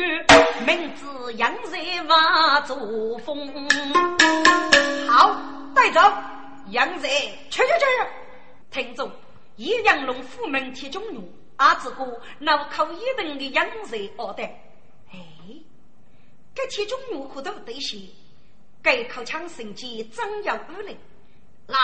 [0.65, 2.75] 名字阳山万作
[3.19, 3.47] 风。
[5.07, 5.35] 好，
[5.75, 6.01] 带走
[6.69, 7.01] 杨山，
[7.49, 7.85] 去去去，
[8.71, 9.09] 听众。
[9.61, 11.23] 一阳龙虎门铁中用，
[11.57, 14.43] 阿子哥脑靠一等的阳人二代。
[15.13, 15.19] 哎，
[16.55, 17.99] 该铁中用可都得些，
[18.81, 20.97] 该口腔神机真有武力。
[21.67, 21.77] 来，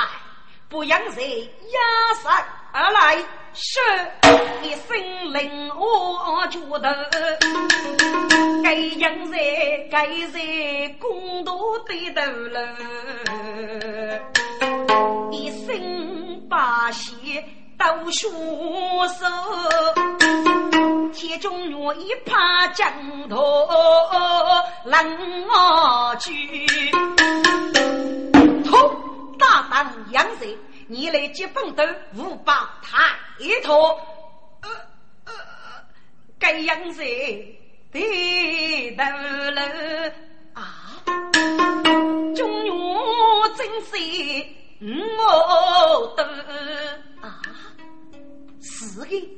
[0.67, 3.17] 不阳人压杀而来，
[3.53, 3.79] 是
[4.63, 7.09] 一声令我觉得，
[8.63, 11.53] 该阳人该人公道
[11.85, 12.75] 对头了，
[15.31, 17.45] 一声把血。
[17.77, 18.27] 都学
[19.19, 19.25] 手，
[21.13, 22.91] 铁中我一怕江
[23.29, 23.37] 头
[24.83, 26.65] 冷我去。
[28.63, 28.73] 通
[29.37, 30.57] 大胆杨贼，
[30.87, 31.83] 你来接本头
[32.15, 32.97] 五百太
[33.63, 33.99] 托。
[34.61, 34.69] 呃
[35.25, 35.33] 呃，
[36.39, 37.59] 该杨贼
[37.91, 39.03] 低头
[39.51, 39.61] 了
[40.53, 40.63] 啊！
[42.35, 42.73] 中原
[43.55, 43.97] 真是
[44.79, 46.23] 我的
[47.21, 47.41] 啊！
[48.61, 49.29] 是的，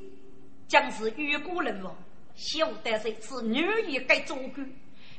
[0.67, 1.95] 将是越过人王，
[2.35, 4.69] 晓得谁是女一该做官，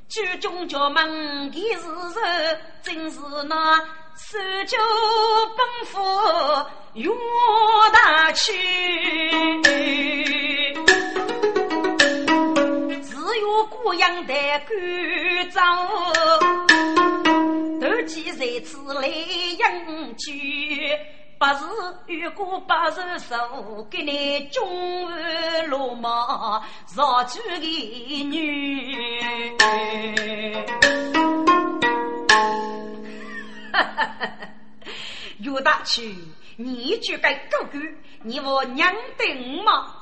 [0.09, 1.89] 举中叫门的是
[2.21, 3.18] 人，真是
[3.49, 3.79] 那
[4.16, 4.77] 手脚
[5.57, 5.99] 奔赴
[6.95, 7.11] 岳
[7.93, 8.53] 大去。
[13.03, 16.60] 只有孤阳的官走，斗鸡在
[18.61, 20.99] 此来迎娶。
[21.39, 21.65] 不是
[22.07, 26.63] 遇过不是手，给你中日落马
[26.95, 29.57] 绕住的女。
[33.73, 34.31] 哈哈哈！
[35.39, 36.15] 岳大去，
[36.57, 37.79] 你就该狗狗，
[38.23, 39.97] 你我娘定吗？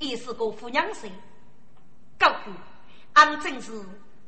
[0.00, 1.08] 一是个富娘生，
[2.18, 2.50] 狗狗，
[3.12, 3.70] 俺真是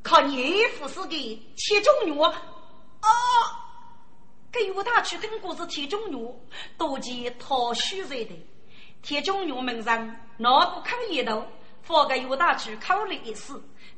[0.06, 2.22] 靠你服侍的铁中女。
[2.22, 3.10] 啊！
[4.52, 6.32] 给我大去听故事，铁中女
[6.78, 8.46] 多见讨虚热的
[9.02, 11.44] 铁中女门上脑部看一头，
[11.82, 13.52] 放给我大去考虑一试，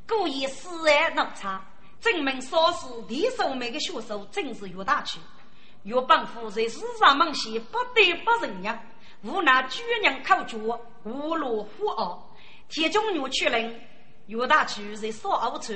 [0.07, 1.63] 故意死而脑差，
[2.01, 5.19] 证明少时第手每个学手正是岳大去。
[5.83, 8.77] 岳帮夫在世上忙些不得不人样，
[9.21, 10.57] 无奈举人口角，
[11.03, 12.35] 无路虎傲。
[12.67, 13.79] 铁中女去人，
[14.25, 15.73] 岳大去在少傲处。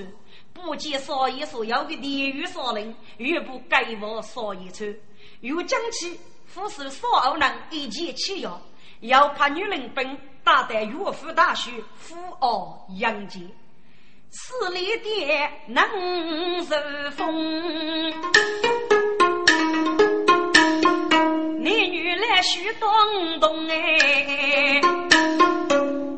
[0.53, 4.95] 不见少爷所要的地狱少林，越不改我少爷穿。
[5.41, 8.61] 又讲起富士少二人一起起要，
[9.01, 13.39] 要怕女人本打得岳父大学富傲杨杰，
[14.31, 16.75] 势力的能受
[17.11, 18.11] 风。
[21.59, 24.81] 男女来许动动哎。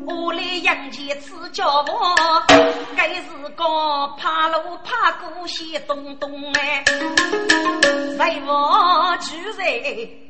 [0.07, 2.15] 我来杨戬此叫我，
[2.95, 3.63] 该是个
[4.17, 6.83] 怕路怕过些东东哎，
[8.17, 9.63] 在我住在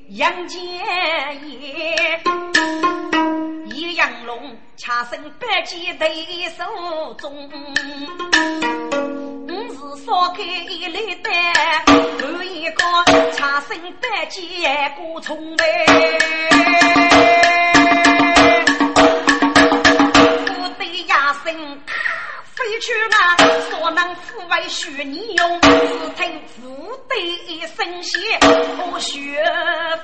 [0.10, 0.62] 杨戬
[1.50, 2.22] 也，
[3.66, 6.10] 一杨龙恰身百计对
[6.58, 7.50] 手中，
[9.48, 11.34] 我是烧开一粒蛋，
[11.86, 12.84] 换一个
[13.34, 14.64] 恰身百计
[14.96, 16.95] 过重呗。
[21.46, 23.38] 飞去啊，
[23.70, 25.68] 所能抚慰许你用，只
[26.18, 27.14] 听虎的
[27.68, 28.20] 声响，
[28.92, 29.44] 我学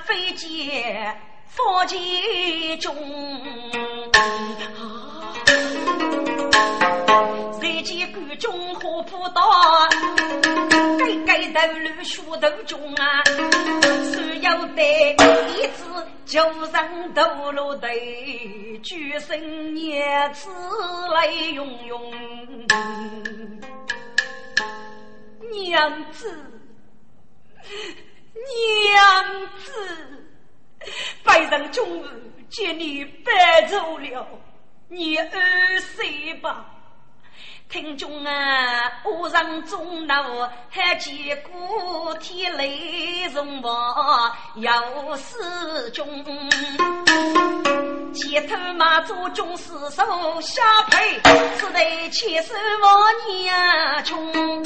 [0.04, 1.98] 飞剑佛剑
[2.78, 2.94] 中。
[7.60, 9.88] 谁见关中火扑到，
[10.98, 13.22] 盖盖头绿树头中啊，
[14.12, 14.82] 只有的
[15.48, 15.82] 一子
[16.24, 17.88] 就上头路头，
[18.82, 20.48] 举身娘子
[21.14, 22.12] 来拥拥，
[25.50, 26.44] 娘子，
[28.34, 29.72] 娘子，
[31.22, 32.04] 百人中午
[32.48, 34.26] 见你白走了。
[34.88, 36.81] 你二岁吧，
[37.72, 46.06] 听中啊，我上中楼还见过天雷融王有四中，
[48.12, 50.04] 前头马祖中四手
[50.42, 51.18] 下配，
[51.58, 52.52] 只得千手
[52.82, 52.92] 万
[53.26, 53.54] 年
[54.04, 54.62] 穷，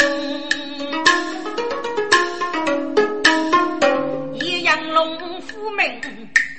[4.35, 6.01] 一阳龙虎门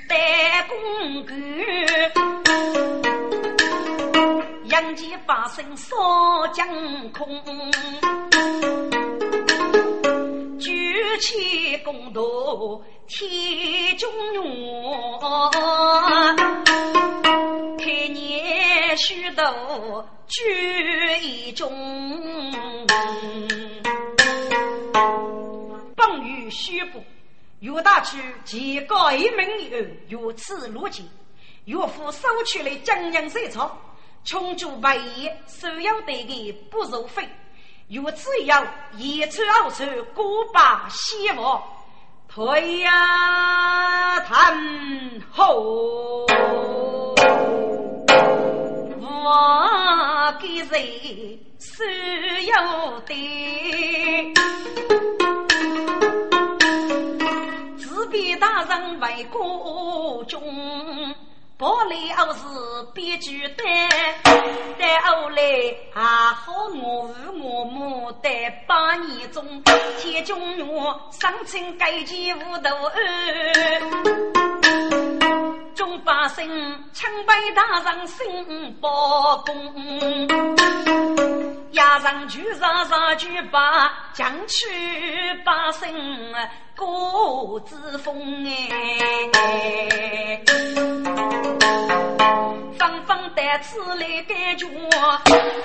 [0.07, 3.06] 带公关。
[4.67, 5.95] 两剑发生扫
[6.53, 6.67] 江
[7.13, 7.41] 空，
[10.59, 15.51] 举起弓弩天中原，
[17.77, 20.43] 开年许多举
[21.21, 21.71] 一中，
[25.95, 27.01] 本于虚布，
[27.61, 29.77] 岳大去即告一名后，
[30.09, 31.07] 如此如今，
[31.63, 33.79] 岳父收取了江洋水草。
[34.23, 37.27] 穷诛百业，所有的不入非，
[37.87, 38.65] 如此要
[38.97, 41.63] 一出二出，孤把希望，
[42.27, 44.57] 退呀谈
[45.31, 46.25] 后，
[48.99, 54.33] 我给谁所有的，
[57.77, 60.43] 自比大人为国中。
[61.59, 62.41] 玻璃偶是
[62.93, 63.65] 别具单，
[64.77, 65.41] 但后来
[65.91, 66.01] 还
[66.35, 69.63] 好我父我母在八年中，
[69.97, 70.67] 天中原
[71.09, 72.69] 上清改建无头。
[72.85, 72.93] 儿，
[75.77, 76.43] 中百姓
[76.91, 80.27] 清白大人心包公，
[81.73, 84.65] 压上去，上上去把将去
[85.45, 85.93] 把身
[86.75, 90.41] 过之风哎，
[92.79, 94.67] 方方带刺来感觉，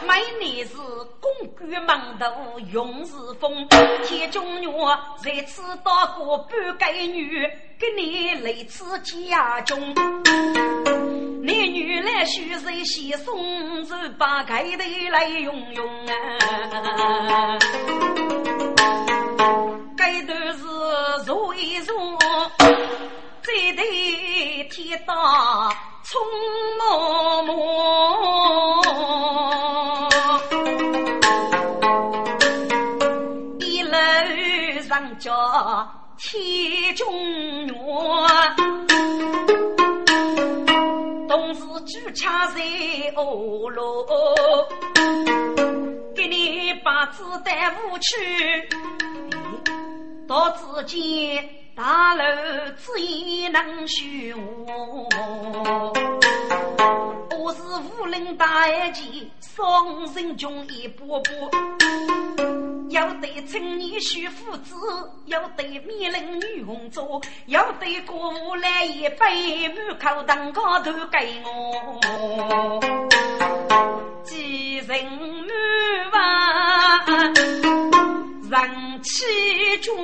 [0.06, 0.74] 每年是
[1.22, 3.66] 公干忙头用是风，
[4.04, 4.68] 天中月
[5.24, 7.48] 在此打过半个女，
[7.78, 9.94] 给你来此家中。
[11.44, 14.78] 你女来须谁先送走，把盖头
[15.10, 16.12] 来用用啊！
[19.96, 20.62] 盖头是
[21.24, 21.94] 坐一坐，
[23.42, 25.14] 这对天大
[26.04, 26.20] 葱
[26.78, 27.52] 毛毛，
[33.58, 33.92] 一楼
[34.88, 35.32] 上叫
[36.18, 37.06] 天中
[37.66, 37.72] 月。
[41.92, 42.62] 同时举枪在
[43.16, 44.06] 欧罗，
[46.16, 48.66] 给你把子弹舞去，
[50.26, 52.24] 到只见大楼
[52.78, 55.06] 只一能虚我。
[57.54, 57.60] 是
[58.00, 61.50] 武林大旗，双人中一波波。
[62.92, 64.74] 要对青年徐夫子，
[65.24, 67.06] 要对美人女红妆，
[67.46, 72.80] 要对歌舞来一杯，满口蛋糕都给我。
[74.24, 75.04] 几人
[76.12, 77.91] 满房
[78.52, 79.24] 人气
[79.80, 79.96] 壮，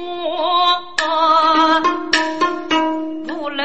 [3.29, 3.63] 五楼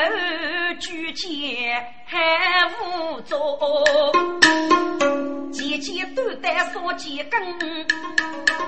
[0.77, 2.19] 举剑还
[2.81, 3.57] 无作，
[5.53, 7.39] 姐姐都得说几根。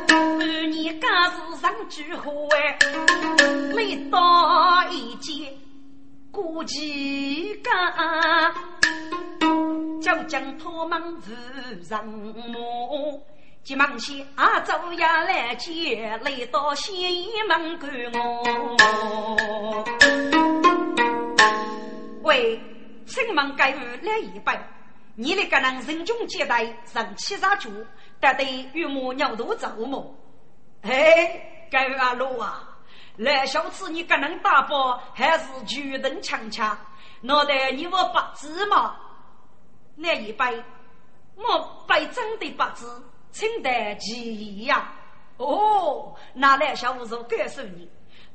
[0.08, 2.32] 半年家是上句话，
[3.76, 5.52] 每到一节
[6.32, 8.54] 过几家，
[10.02, 11.34] 就将他们扶
[11.84, 12.58] 上马，
[13.66, 19.84] 急忙些阿走呀来接，来到县衙门赶我。
[22.22, 22.62] 喂，
[23.08, 24.60] 请问该位来一杯？
[25.16, 26.62] 你那个人人中接待，
[26.94, 27.72] 人气杀猪，
[28.22, 30.16] 得得与母鸟都走么？
[30.84, 32.70] 哎，该阿罗啊，
[33.18, 36.78] 来小次你个人打包还是举灯强强？
[37.22, 38.96] 脑袋你我八字嘛？
[39.96, 40.64] 那一杯，
[41.36, 43.02] 我杯真的八字，
[43.36, 44.94] 请得其意呀。
[45.36, 47.90] 哦，那来小五说告诉你，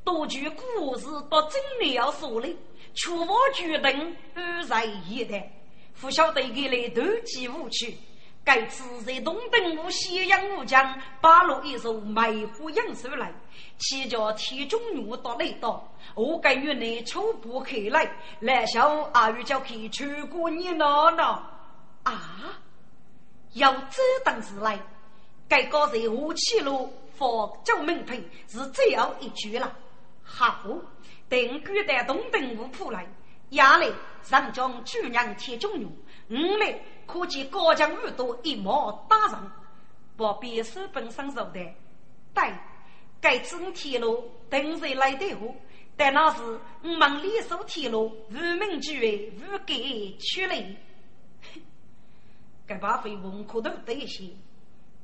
[0.05, 2.55] 多句故事到真的要说的，
[2.93, 5.51] 全部举灯二在一代。
[5.99, 7.97] 不晓得给来投机舞去，
[8.45, 13.33] 该次在东登湖西洋湖江八路一首梅花杨树来，
[13.79, 21.43] 起叫天中月到雷到，我该与你初步开来，来小阿玉叫去全国你闹闹
[22.03, 22.61] 啊！
[23.55, 24.79] 要这等事来，
[25.49, 27.29] 该搞在五七路放
[27.65, 29.77] 九门坪是最后一句了。
[30.23, 30.65] 好，
[31.29, 33.07] 等古代东登湖铺来。
[33.51, 33.91] 亚来
[34.23, 35.91] 上将主娘铁中用，
[36.31, 39.53] 五来可见高墙耳朵一毛打上，
[40.17, 41.61] 不必手本上手的。
[42.33, 42.55] 对，
[43.21, 45.53] 该次铁路等谁来的后，
[45.97, 50.65] 但那是我们联手铁路无名之位无给取来。
[52.71, 54.31] 该把费文可都得一些，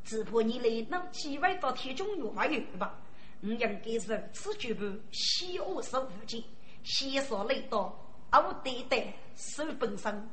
[0.04, 2.94] 只怕你来能几位到铁中用还有吧？
[3.42, 6.44] 我应该是此举步西恶手无尽，
[6.84, 7.92] 先说来到。
[8.30, 10.28] 我对待手本身，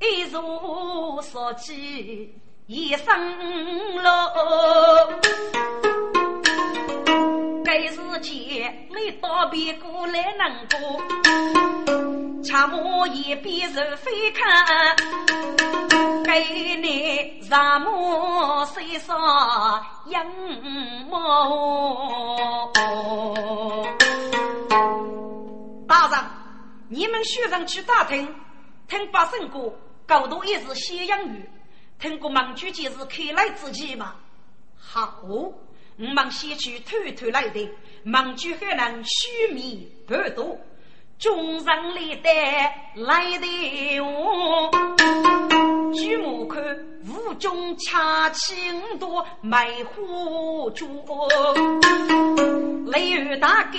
[0.00, 2.34] 一如所起
[2.66, 4.08] 一生路。
[7.64, 14.96] 该是前没到别过来能过，恰莫一边是飞看，
[16.26, 19.16] 给你让莫身上
[20.06, 20.26] 养
[21.08, 22.68] 猫。
[25.86, 26.18] 大人。
[26.88, 28.32] 你们学生去打听，
[28.86, 29.72] 听八声歌，
[30.06, 31.50] 高度也是西洋语，
[31.98, 34.14] 听过孟句节是开来之际吗？
[34.78, 35.52] 好，我
[35.98, 37.68] 们先去偷偷来的，
[38.04, 40.56] 孟句还能虚弥不多，
[41.18, 44.70] 中上历代来的我，
[45.96, 46.62] 举目看
[47.08, 50.86] 雾中恰青多梅花竹，
[52.86, 53.78] 雷雨大给。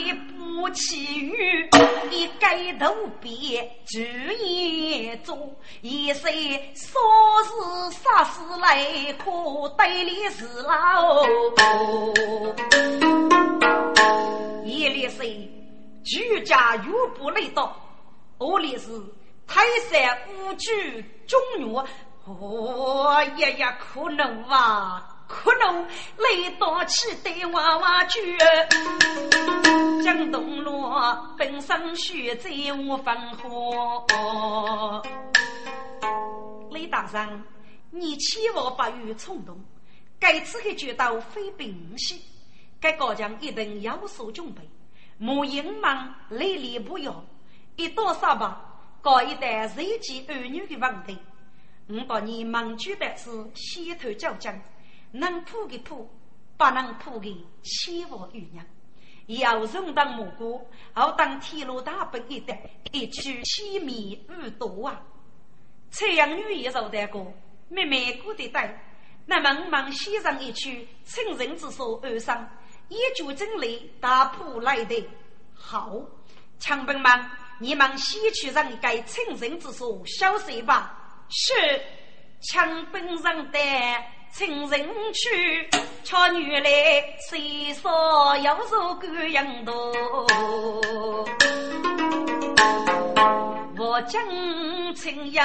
[0.59, 1.69] 不起雨，
[2.09, 2.91] 一盖头
[3.21, 3.99] 别注
[4.43, 5.37] 意做，
[5.81, 6.31] 一岁
[6.73, 6.99] 说
[7.43, 7.51] 是
[7.97, 11.23] 啥事来，可对里是老。
[14.65, 15.21] 一里是
[16.03, 17.79] 居家又不累到，
[18.39, 18.89] 二里是
[19.45, 19.61] 泰
[19.91, 21.85] 山五举中原，
[22.27, 25.81] 哦呀呀可能啊，可能
[26.17, 28.37] 来到起对娃娃句，
[30.03, 30.91] 江东路
[31.37, 35.01] 本身血债无分合。
[36.69, 37.43] 雷大人，
[37.91, 39.57] 你千万不要冲动，
[40.19, 42.21] 该次还觉得非平息，
[42.81, 44.69] 该高将一定有所准备，
[45.17, 47.23] 莫隐瞒雷厉不要，
[47.77, 48.61] 一多少吧，
[49.01, 51.17] 搞一代日记儿女的问题。
[51.87, 54.59] 我把你忙举的是先头交将。
[55.11, 56.05] 能破的破，
[56.57, 58.65] 不能破的千万余年。
[59.27, 62.61] 要人当蘑菇，好当天路大本一代，
[62.91, 65.01] 一曲千米无多啊！
[65.89, 67.33] 采阳女也受得过，
[67.69, 68.83] 妹妹过得带。
[69.25, 72.49] 那茫茫西上一曲，趁人之所而上，
[72.89, 75.05] 一举真理打破来的。
[75.53, 76.01] 好，
[76.59, 77.29] 强兵们，
[77.59, 80.96] 你们西去人该趁人之所消息吧。
[81.29, 81.53] 是，
[82.41, 83.59] 枪兵上的。
[84.33, 84.79] 情人
[85.13, 85.69] 去，
[86.03, 86.69] 巧女来，
[87.27, 89.73] 谁说要入贵阳都？
[93.79, 94.21] 我将
[94.93, 95.41] 情友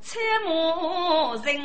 [0.00, 1.58] 切莫人，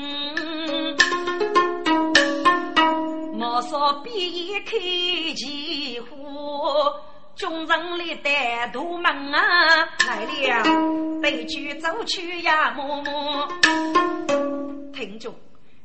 [3.33, 4.71] 莫说比开
[5.35, 6.09] 奇花，
[7.39, 13.47] 众人里带大门啊来了，对句走去呀，默默
[14.93, 15.33] 听着。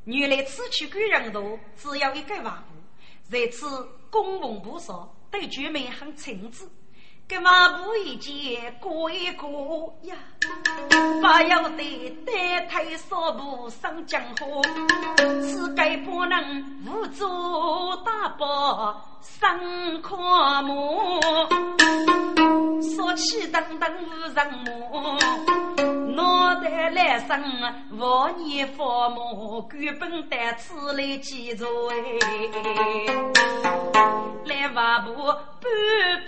[0.04, 6.68] 原来此去贵人多，只有一个房屋，在此公文不少，对居民很称职。
[7.26, 10.14] 给娃布一件过一过呀，
[10.90, 14.60] 不要得单腿少步上江河，
[15.40, 17.24] 此该不能无足
[18.04, 19.58] 大宝上
[20.02, 21.18] 阔木，
[22.82, 25.18] 说起等等无人摸。
[26.14, 27.42] 脑袋来生，
[27.98, 31.94] 万年父母，根本带此来记住哎。
[34.44, 35.64] 来瓦布半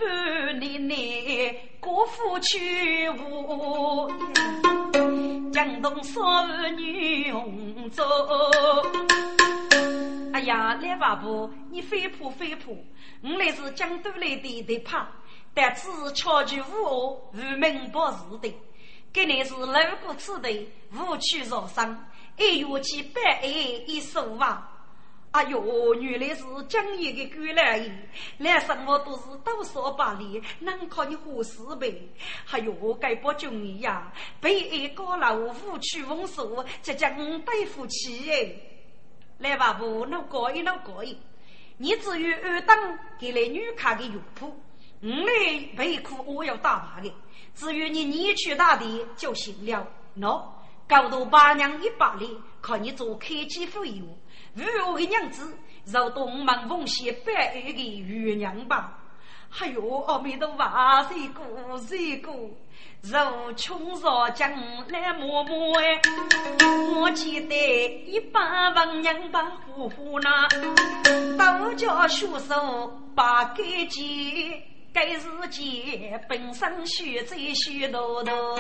[0.01, 0.95] 半年年，
[1.80, 4.11] 国父去无，
[5.53, 6.20] 江东少
[6.70, 8.03] 女红烛。
[10.32, 12.84] 哎呀，来瓦布，你飞扑飞扑，
[13.22, 15.09] 我来是江都来的的怕，
[15.55, 18.55] 但只巧取无恶，无名不是的。
[19.12, 19.72] 给你是路
[20.05, 21.99] 过此地，无趣若生，
[22.38, 24.68] 一月去百爱一手哇！
[25.37, 28.09] 哎呦，原来是江爷的姑来人，
[28.39, 32.09] 来什么都是多少百里，能靠你何事呗？
[32.51, 34.11] 哎呦，该不中意呀！
[34.41, 38.51] 被爱高楼无趣风俗，即将对夫妻哎！
[39.37, 41.18] 来吧，不能过一能过一，
[41.76, 44.59] 你至于二等给来女卡的药铺，
[45.03, 47.12] 我来备苦我要打牌的。
[47.55, 50.43] 至于你你去大地就行了，喏，
[50.89, 54.18] 高度八娘一百里，靠你做开机费用。
[54.57, 55.55] 如我的娘子，
[55.85, 58.99] 肉东门奉献百二的余娘吧。
[59.61, 62.35] 哎呦，阿弥陀佛，谁过谁过？
[63.03, 64.51] 肉穷若将
[64.89, 66.01] 来默默哎，
[66.99, 67.55] 我记得
[68.07, 68.41] 一百
[68.75, 70.49] 万娘把呼呼那，
[71.37, 74.55] 道家学手把根基。
[74.95, 78.59] 该世界本身虚贼虚多多，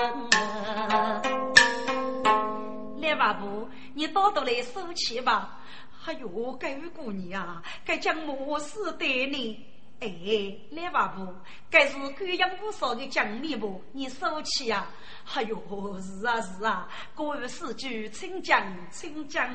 [3.00, 5.58] 来吧不，你多多来收起吧。
[6.06, 9.60] 哎呦，该位姑娘啊，该讲么事对你？
[9.98, 10.08] 哎，
[10.70, 11.26] 来吧不，
[11.68, 13.82] 该是贵阳不少的奖励不？
[13.90, 14.86] 你收起呀。
[15.34, 15.58] 哎呦，
[16.00, 19.52] 是啊是啊，各位四句请讲请讲，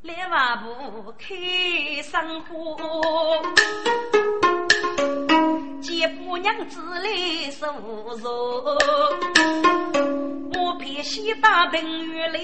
[0.00, 1.34] 来吧不，开
[2.02, 3.42] 生活。
[5.82, 7.66] 见姑娘子来受
[8.16, 8.64] 辱，
[10.54, 12.40] 我偏西打平原来，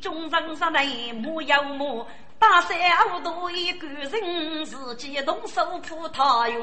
[0.00, 2.06] 中上上来木有木，
[2.38, 2.78] 大山
[3.08, 6.60] 好多一个人，自己动手扑他哟。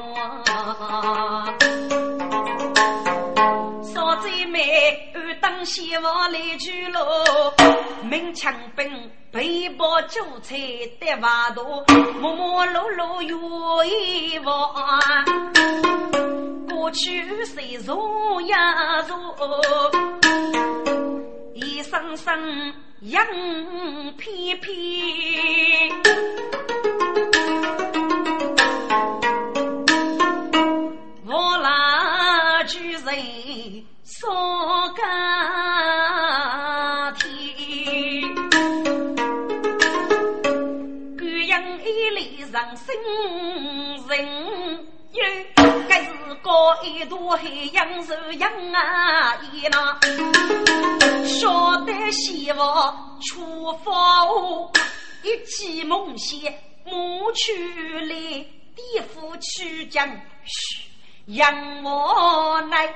[3.82, 7.00] 少贼妹，二当先王来去喽，
[8.02, 10.56] 鸣枪兵，背包酒菜
[11.00, 11.84] 得瓦多，
[12.20, 14.74] 忙忙碌碌有一望。
[16.68, 19.14] 过去谁如呀如，
[21.54, 22.74] 一声声
[23.06, 23.22] 杨
[24.16, 24.72] 片片，
[31.26, 33.04] 我拉举人
[34.04, 35.02] 说个
[37.18, 37.28] 天，
[41.18, 42.86] 贵阳一里上生
[46.54, 49.98] 是高一朵海洋树养啊，一那
[51.26, 53.92] 晓得希望出发，
[55.24, 56.38] 一起梦想
[56.84, 58.14] 母去来，
[58.76, 60.08] 地父去将，
[60.44, 60.84] 嘘，
[61.26, 62.94] 养我来，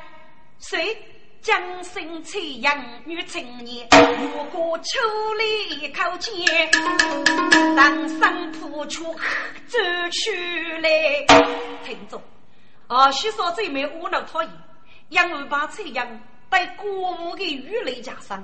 [0.61, 0.96] 谁
[1.42, 3.88] 将身催养女青年？
[3.90, 5.00] 如果秋
[5.34, 6.70] 里一口剑，
[7.76, 9.12] 当生扑出
[9.66, 9.78] 走
[10.12, 11.26] 去来，
[11.84, 12.22] 听着，
[12.89, 14.51] 啊，许说最美无脑讨厌，
[15.11, 18.43] 养儿把催养带国母的玉雷加上。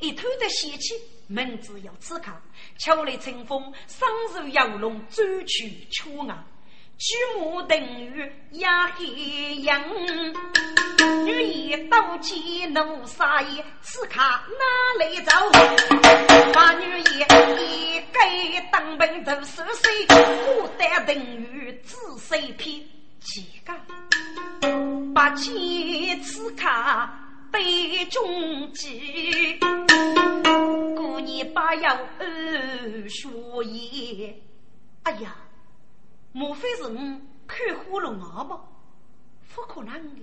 [0.00, 0.94] 一头的喜气，
[1.28, 2.42] 门子要刺卡，
[2.76, 6.44] 秋来清风，双手摇龙，转去秋啊，
[6.98, 9.80] 举目等于压黑阳，
[11.24, 15.30] 女也刀剑怒杀也，刺卡哪里走？
[16.52, 17.24] 把女也
[17.62, 20.06] 一给当兵都是谁？
[20.08, 22.90] 孤单等于仔细批
[23.24, 23.72] 几个，
[25.14, 27.20] 把剑刺卡。
[27.50, 29.58] 杯中记，
[30.96, 34.36] 过年把药二说言。
[35.04, 35.36] 哎呀，
[36.32, 38.60] 莫非是我看花了眼吧？
[39.54, 40.22] 不可能的，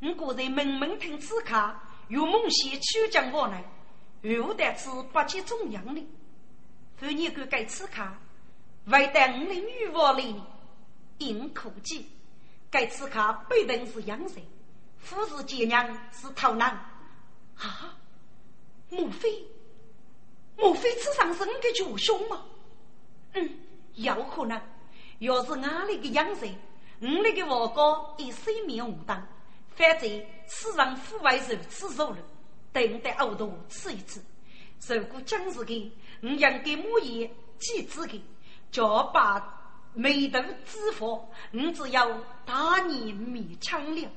[0.00, 3.62] 我果然门门听此卡，有梦想去将我来，
[4.22, 6.02] 又得是八级中央的。
[6.96, 8.18] 妇你敢改此卡，
[8.86, 10.24] 为得我的女王来
[11.18, 12.08] 应苦计，
[12.76, 14.36] 改此卡必定是养神。
[14.98, 16.72] 夫是奸娘，是逃难
[17.56, 17.96] 啊！
[18.90, 19.42] 莫非
[20.58, 22.44] 莫非此上是你的舅兄吗？
[23.32, 23.50] 嗯，
[23.94, 24.60] 有可能。
[25.20, 26.54] 要是俺里的养人，
[27.00, 29.26] 我那个王哥以睡眠无当，
[29.74, 32.18] 反正此上父外如此肉了，
[32.74, 34.22] 等待呕吐吃一次。
[34.86, 38.22] 如果将是的，我应该母爷记子的，
[38.70, 39.55] 叫把
[39.96, 42.06] 眉头支付，我只要
[42.44, 44.08] 大年勉强了。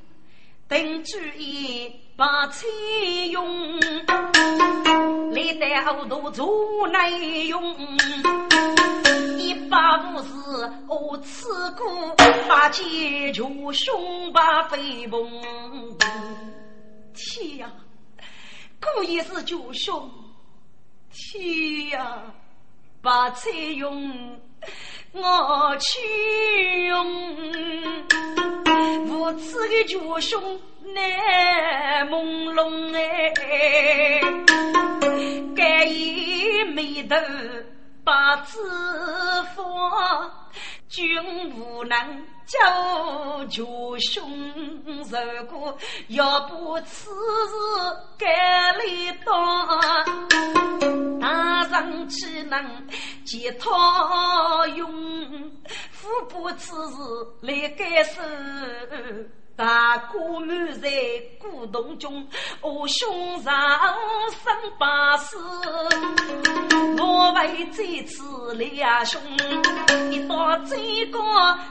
[0.68, 2.68] 等主意把菜
[3.32, 3.80] 用，
[5.32, 7.76] 历代后头做内用。
[9.38, 10.30] 一把五是
[10.88, 12.14] 我吃过，
[12.50, 15.18] 把解救兄把飞蓬。
[17.14, 17.72] 天呀，
[18.82, 20.12] 故意是救兄！
[21.10, 22.22] 天呀，
[23.02, 24.40] 把菜用。
[25.12, 27.06] 我去用
[29.08, 30.60] 无知的绝兄
[30.94, 34.22] 难朦胧哎，
[35.56, 37.16] 盖以眉头
[38.04, 38.60] 把自
[39.56, 39.66] 封，
[40.88, 41.22] 君
[41.56, 41.98] 无能
[42.50, 43.64] 救绝
[44.00, 44.28] 兄，
[44.84, 45.78] 如果
[46.08, 47.56] 要不此事
[48.18, 48.26] 该
[48.74, 48.82] 来
[49.24, 49.30] 当，
[51.20, 52.88] 大人岂能？
[53.24, 54.92] 借他用，
[55.92, 56.98] 富不此事
[57.42, 58.20] 来改手。
[59.60, 60.90] 大哥满在
[61.38, 62.26] 古洞中，
[62.62, 63.54] 我胸上
[64.42, 65.38] 生把死。
[66.98, 69.22] 我为这次来兄，
[70.12, 71.20] 一到这个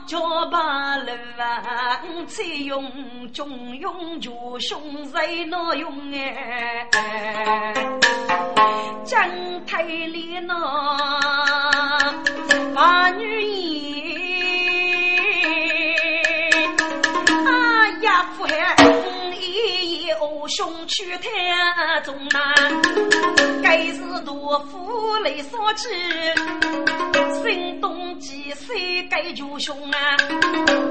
[0.05, 0.19] 叫
[0.51, 1.09] 把路
[1.39, 6.87] 啊，再用中用就兄在哪用哎？
[9.03, 9.19] 江
[9.65, 10.53] 太里那
[12.75, 14.28] 把女言，
[18.09, 18.75] 啊呀父海，
[19.39, 22.55] 一夜我兄去太中难，
[23.61, 25.87] 该是多夫来说起，
[27.43, 30.17] 心东几岁该就兄啊，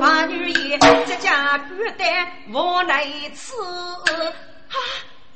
[0.01, 2.09] 把女言这家孤单
[2.53, 3.05] 我来
[3.35, 4.33] 吃啊。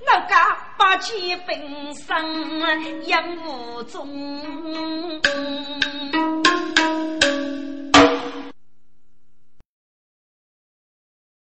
[0.06, 2.24] 老家把钱分上
[3.06, 5.20] 养无中，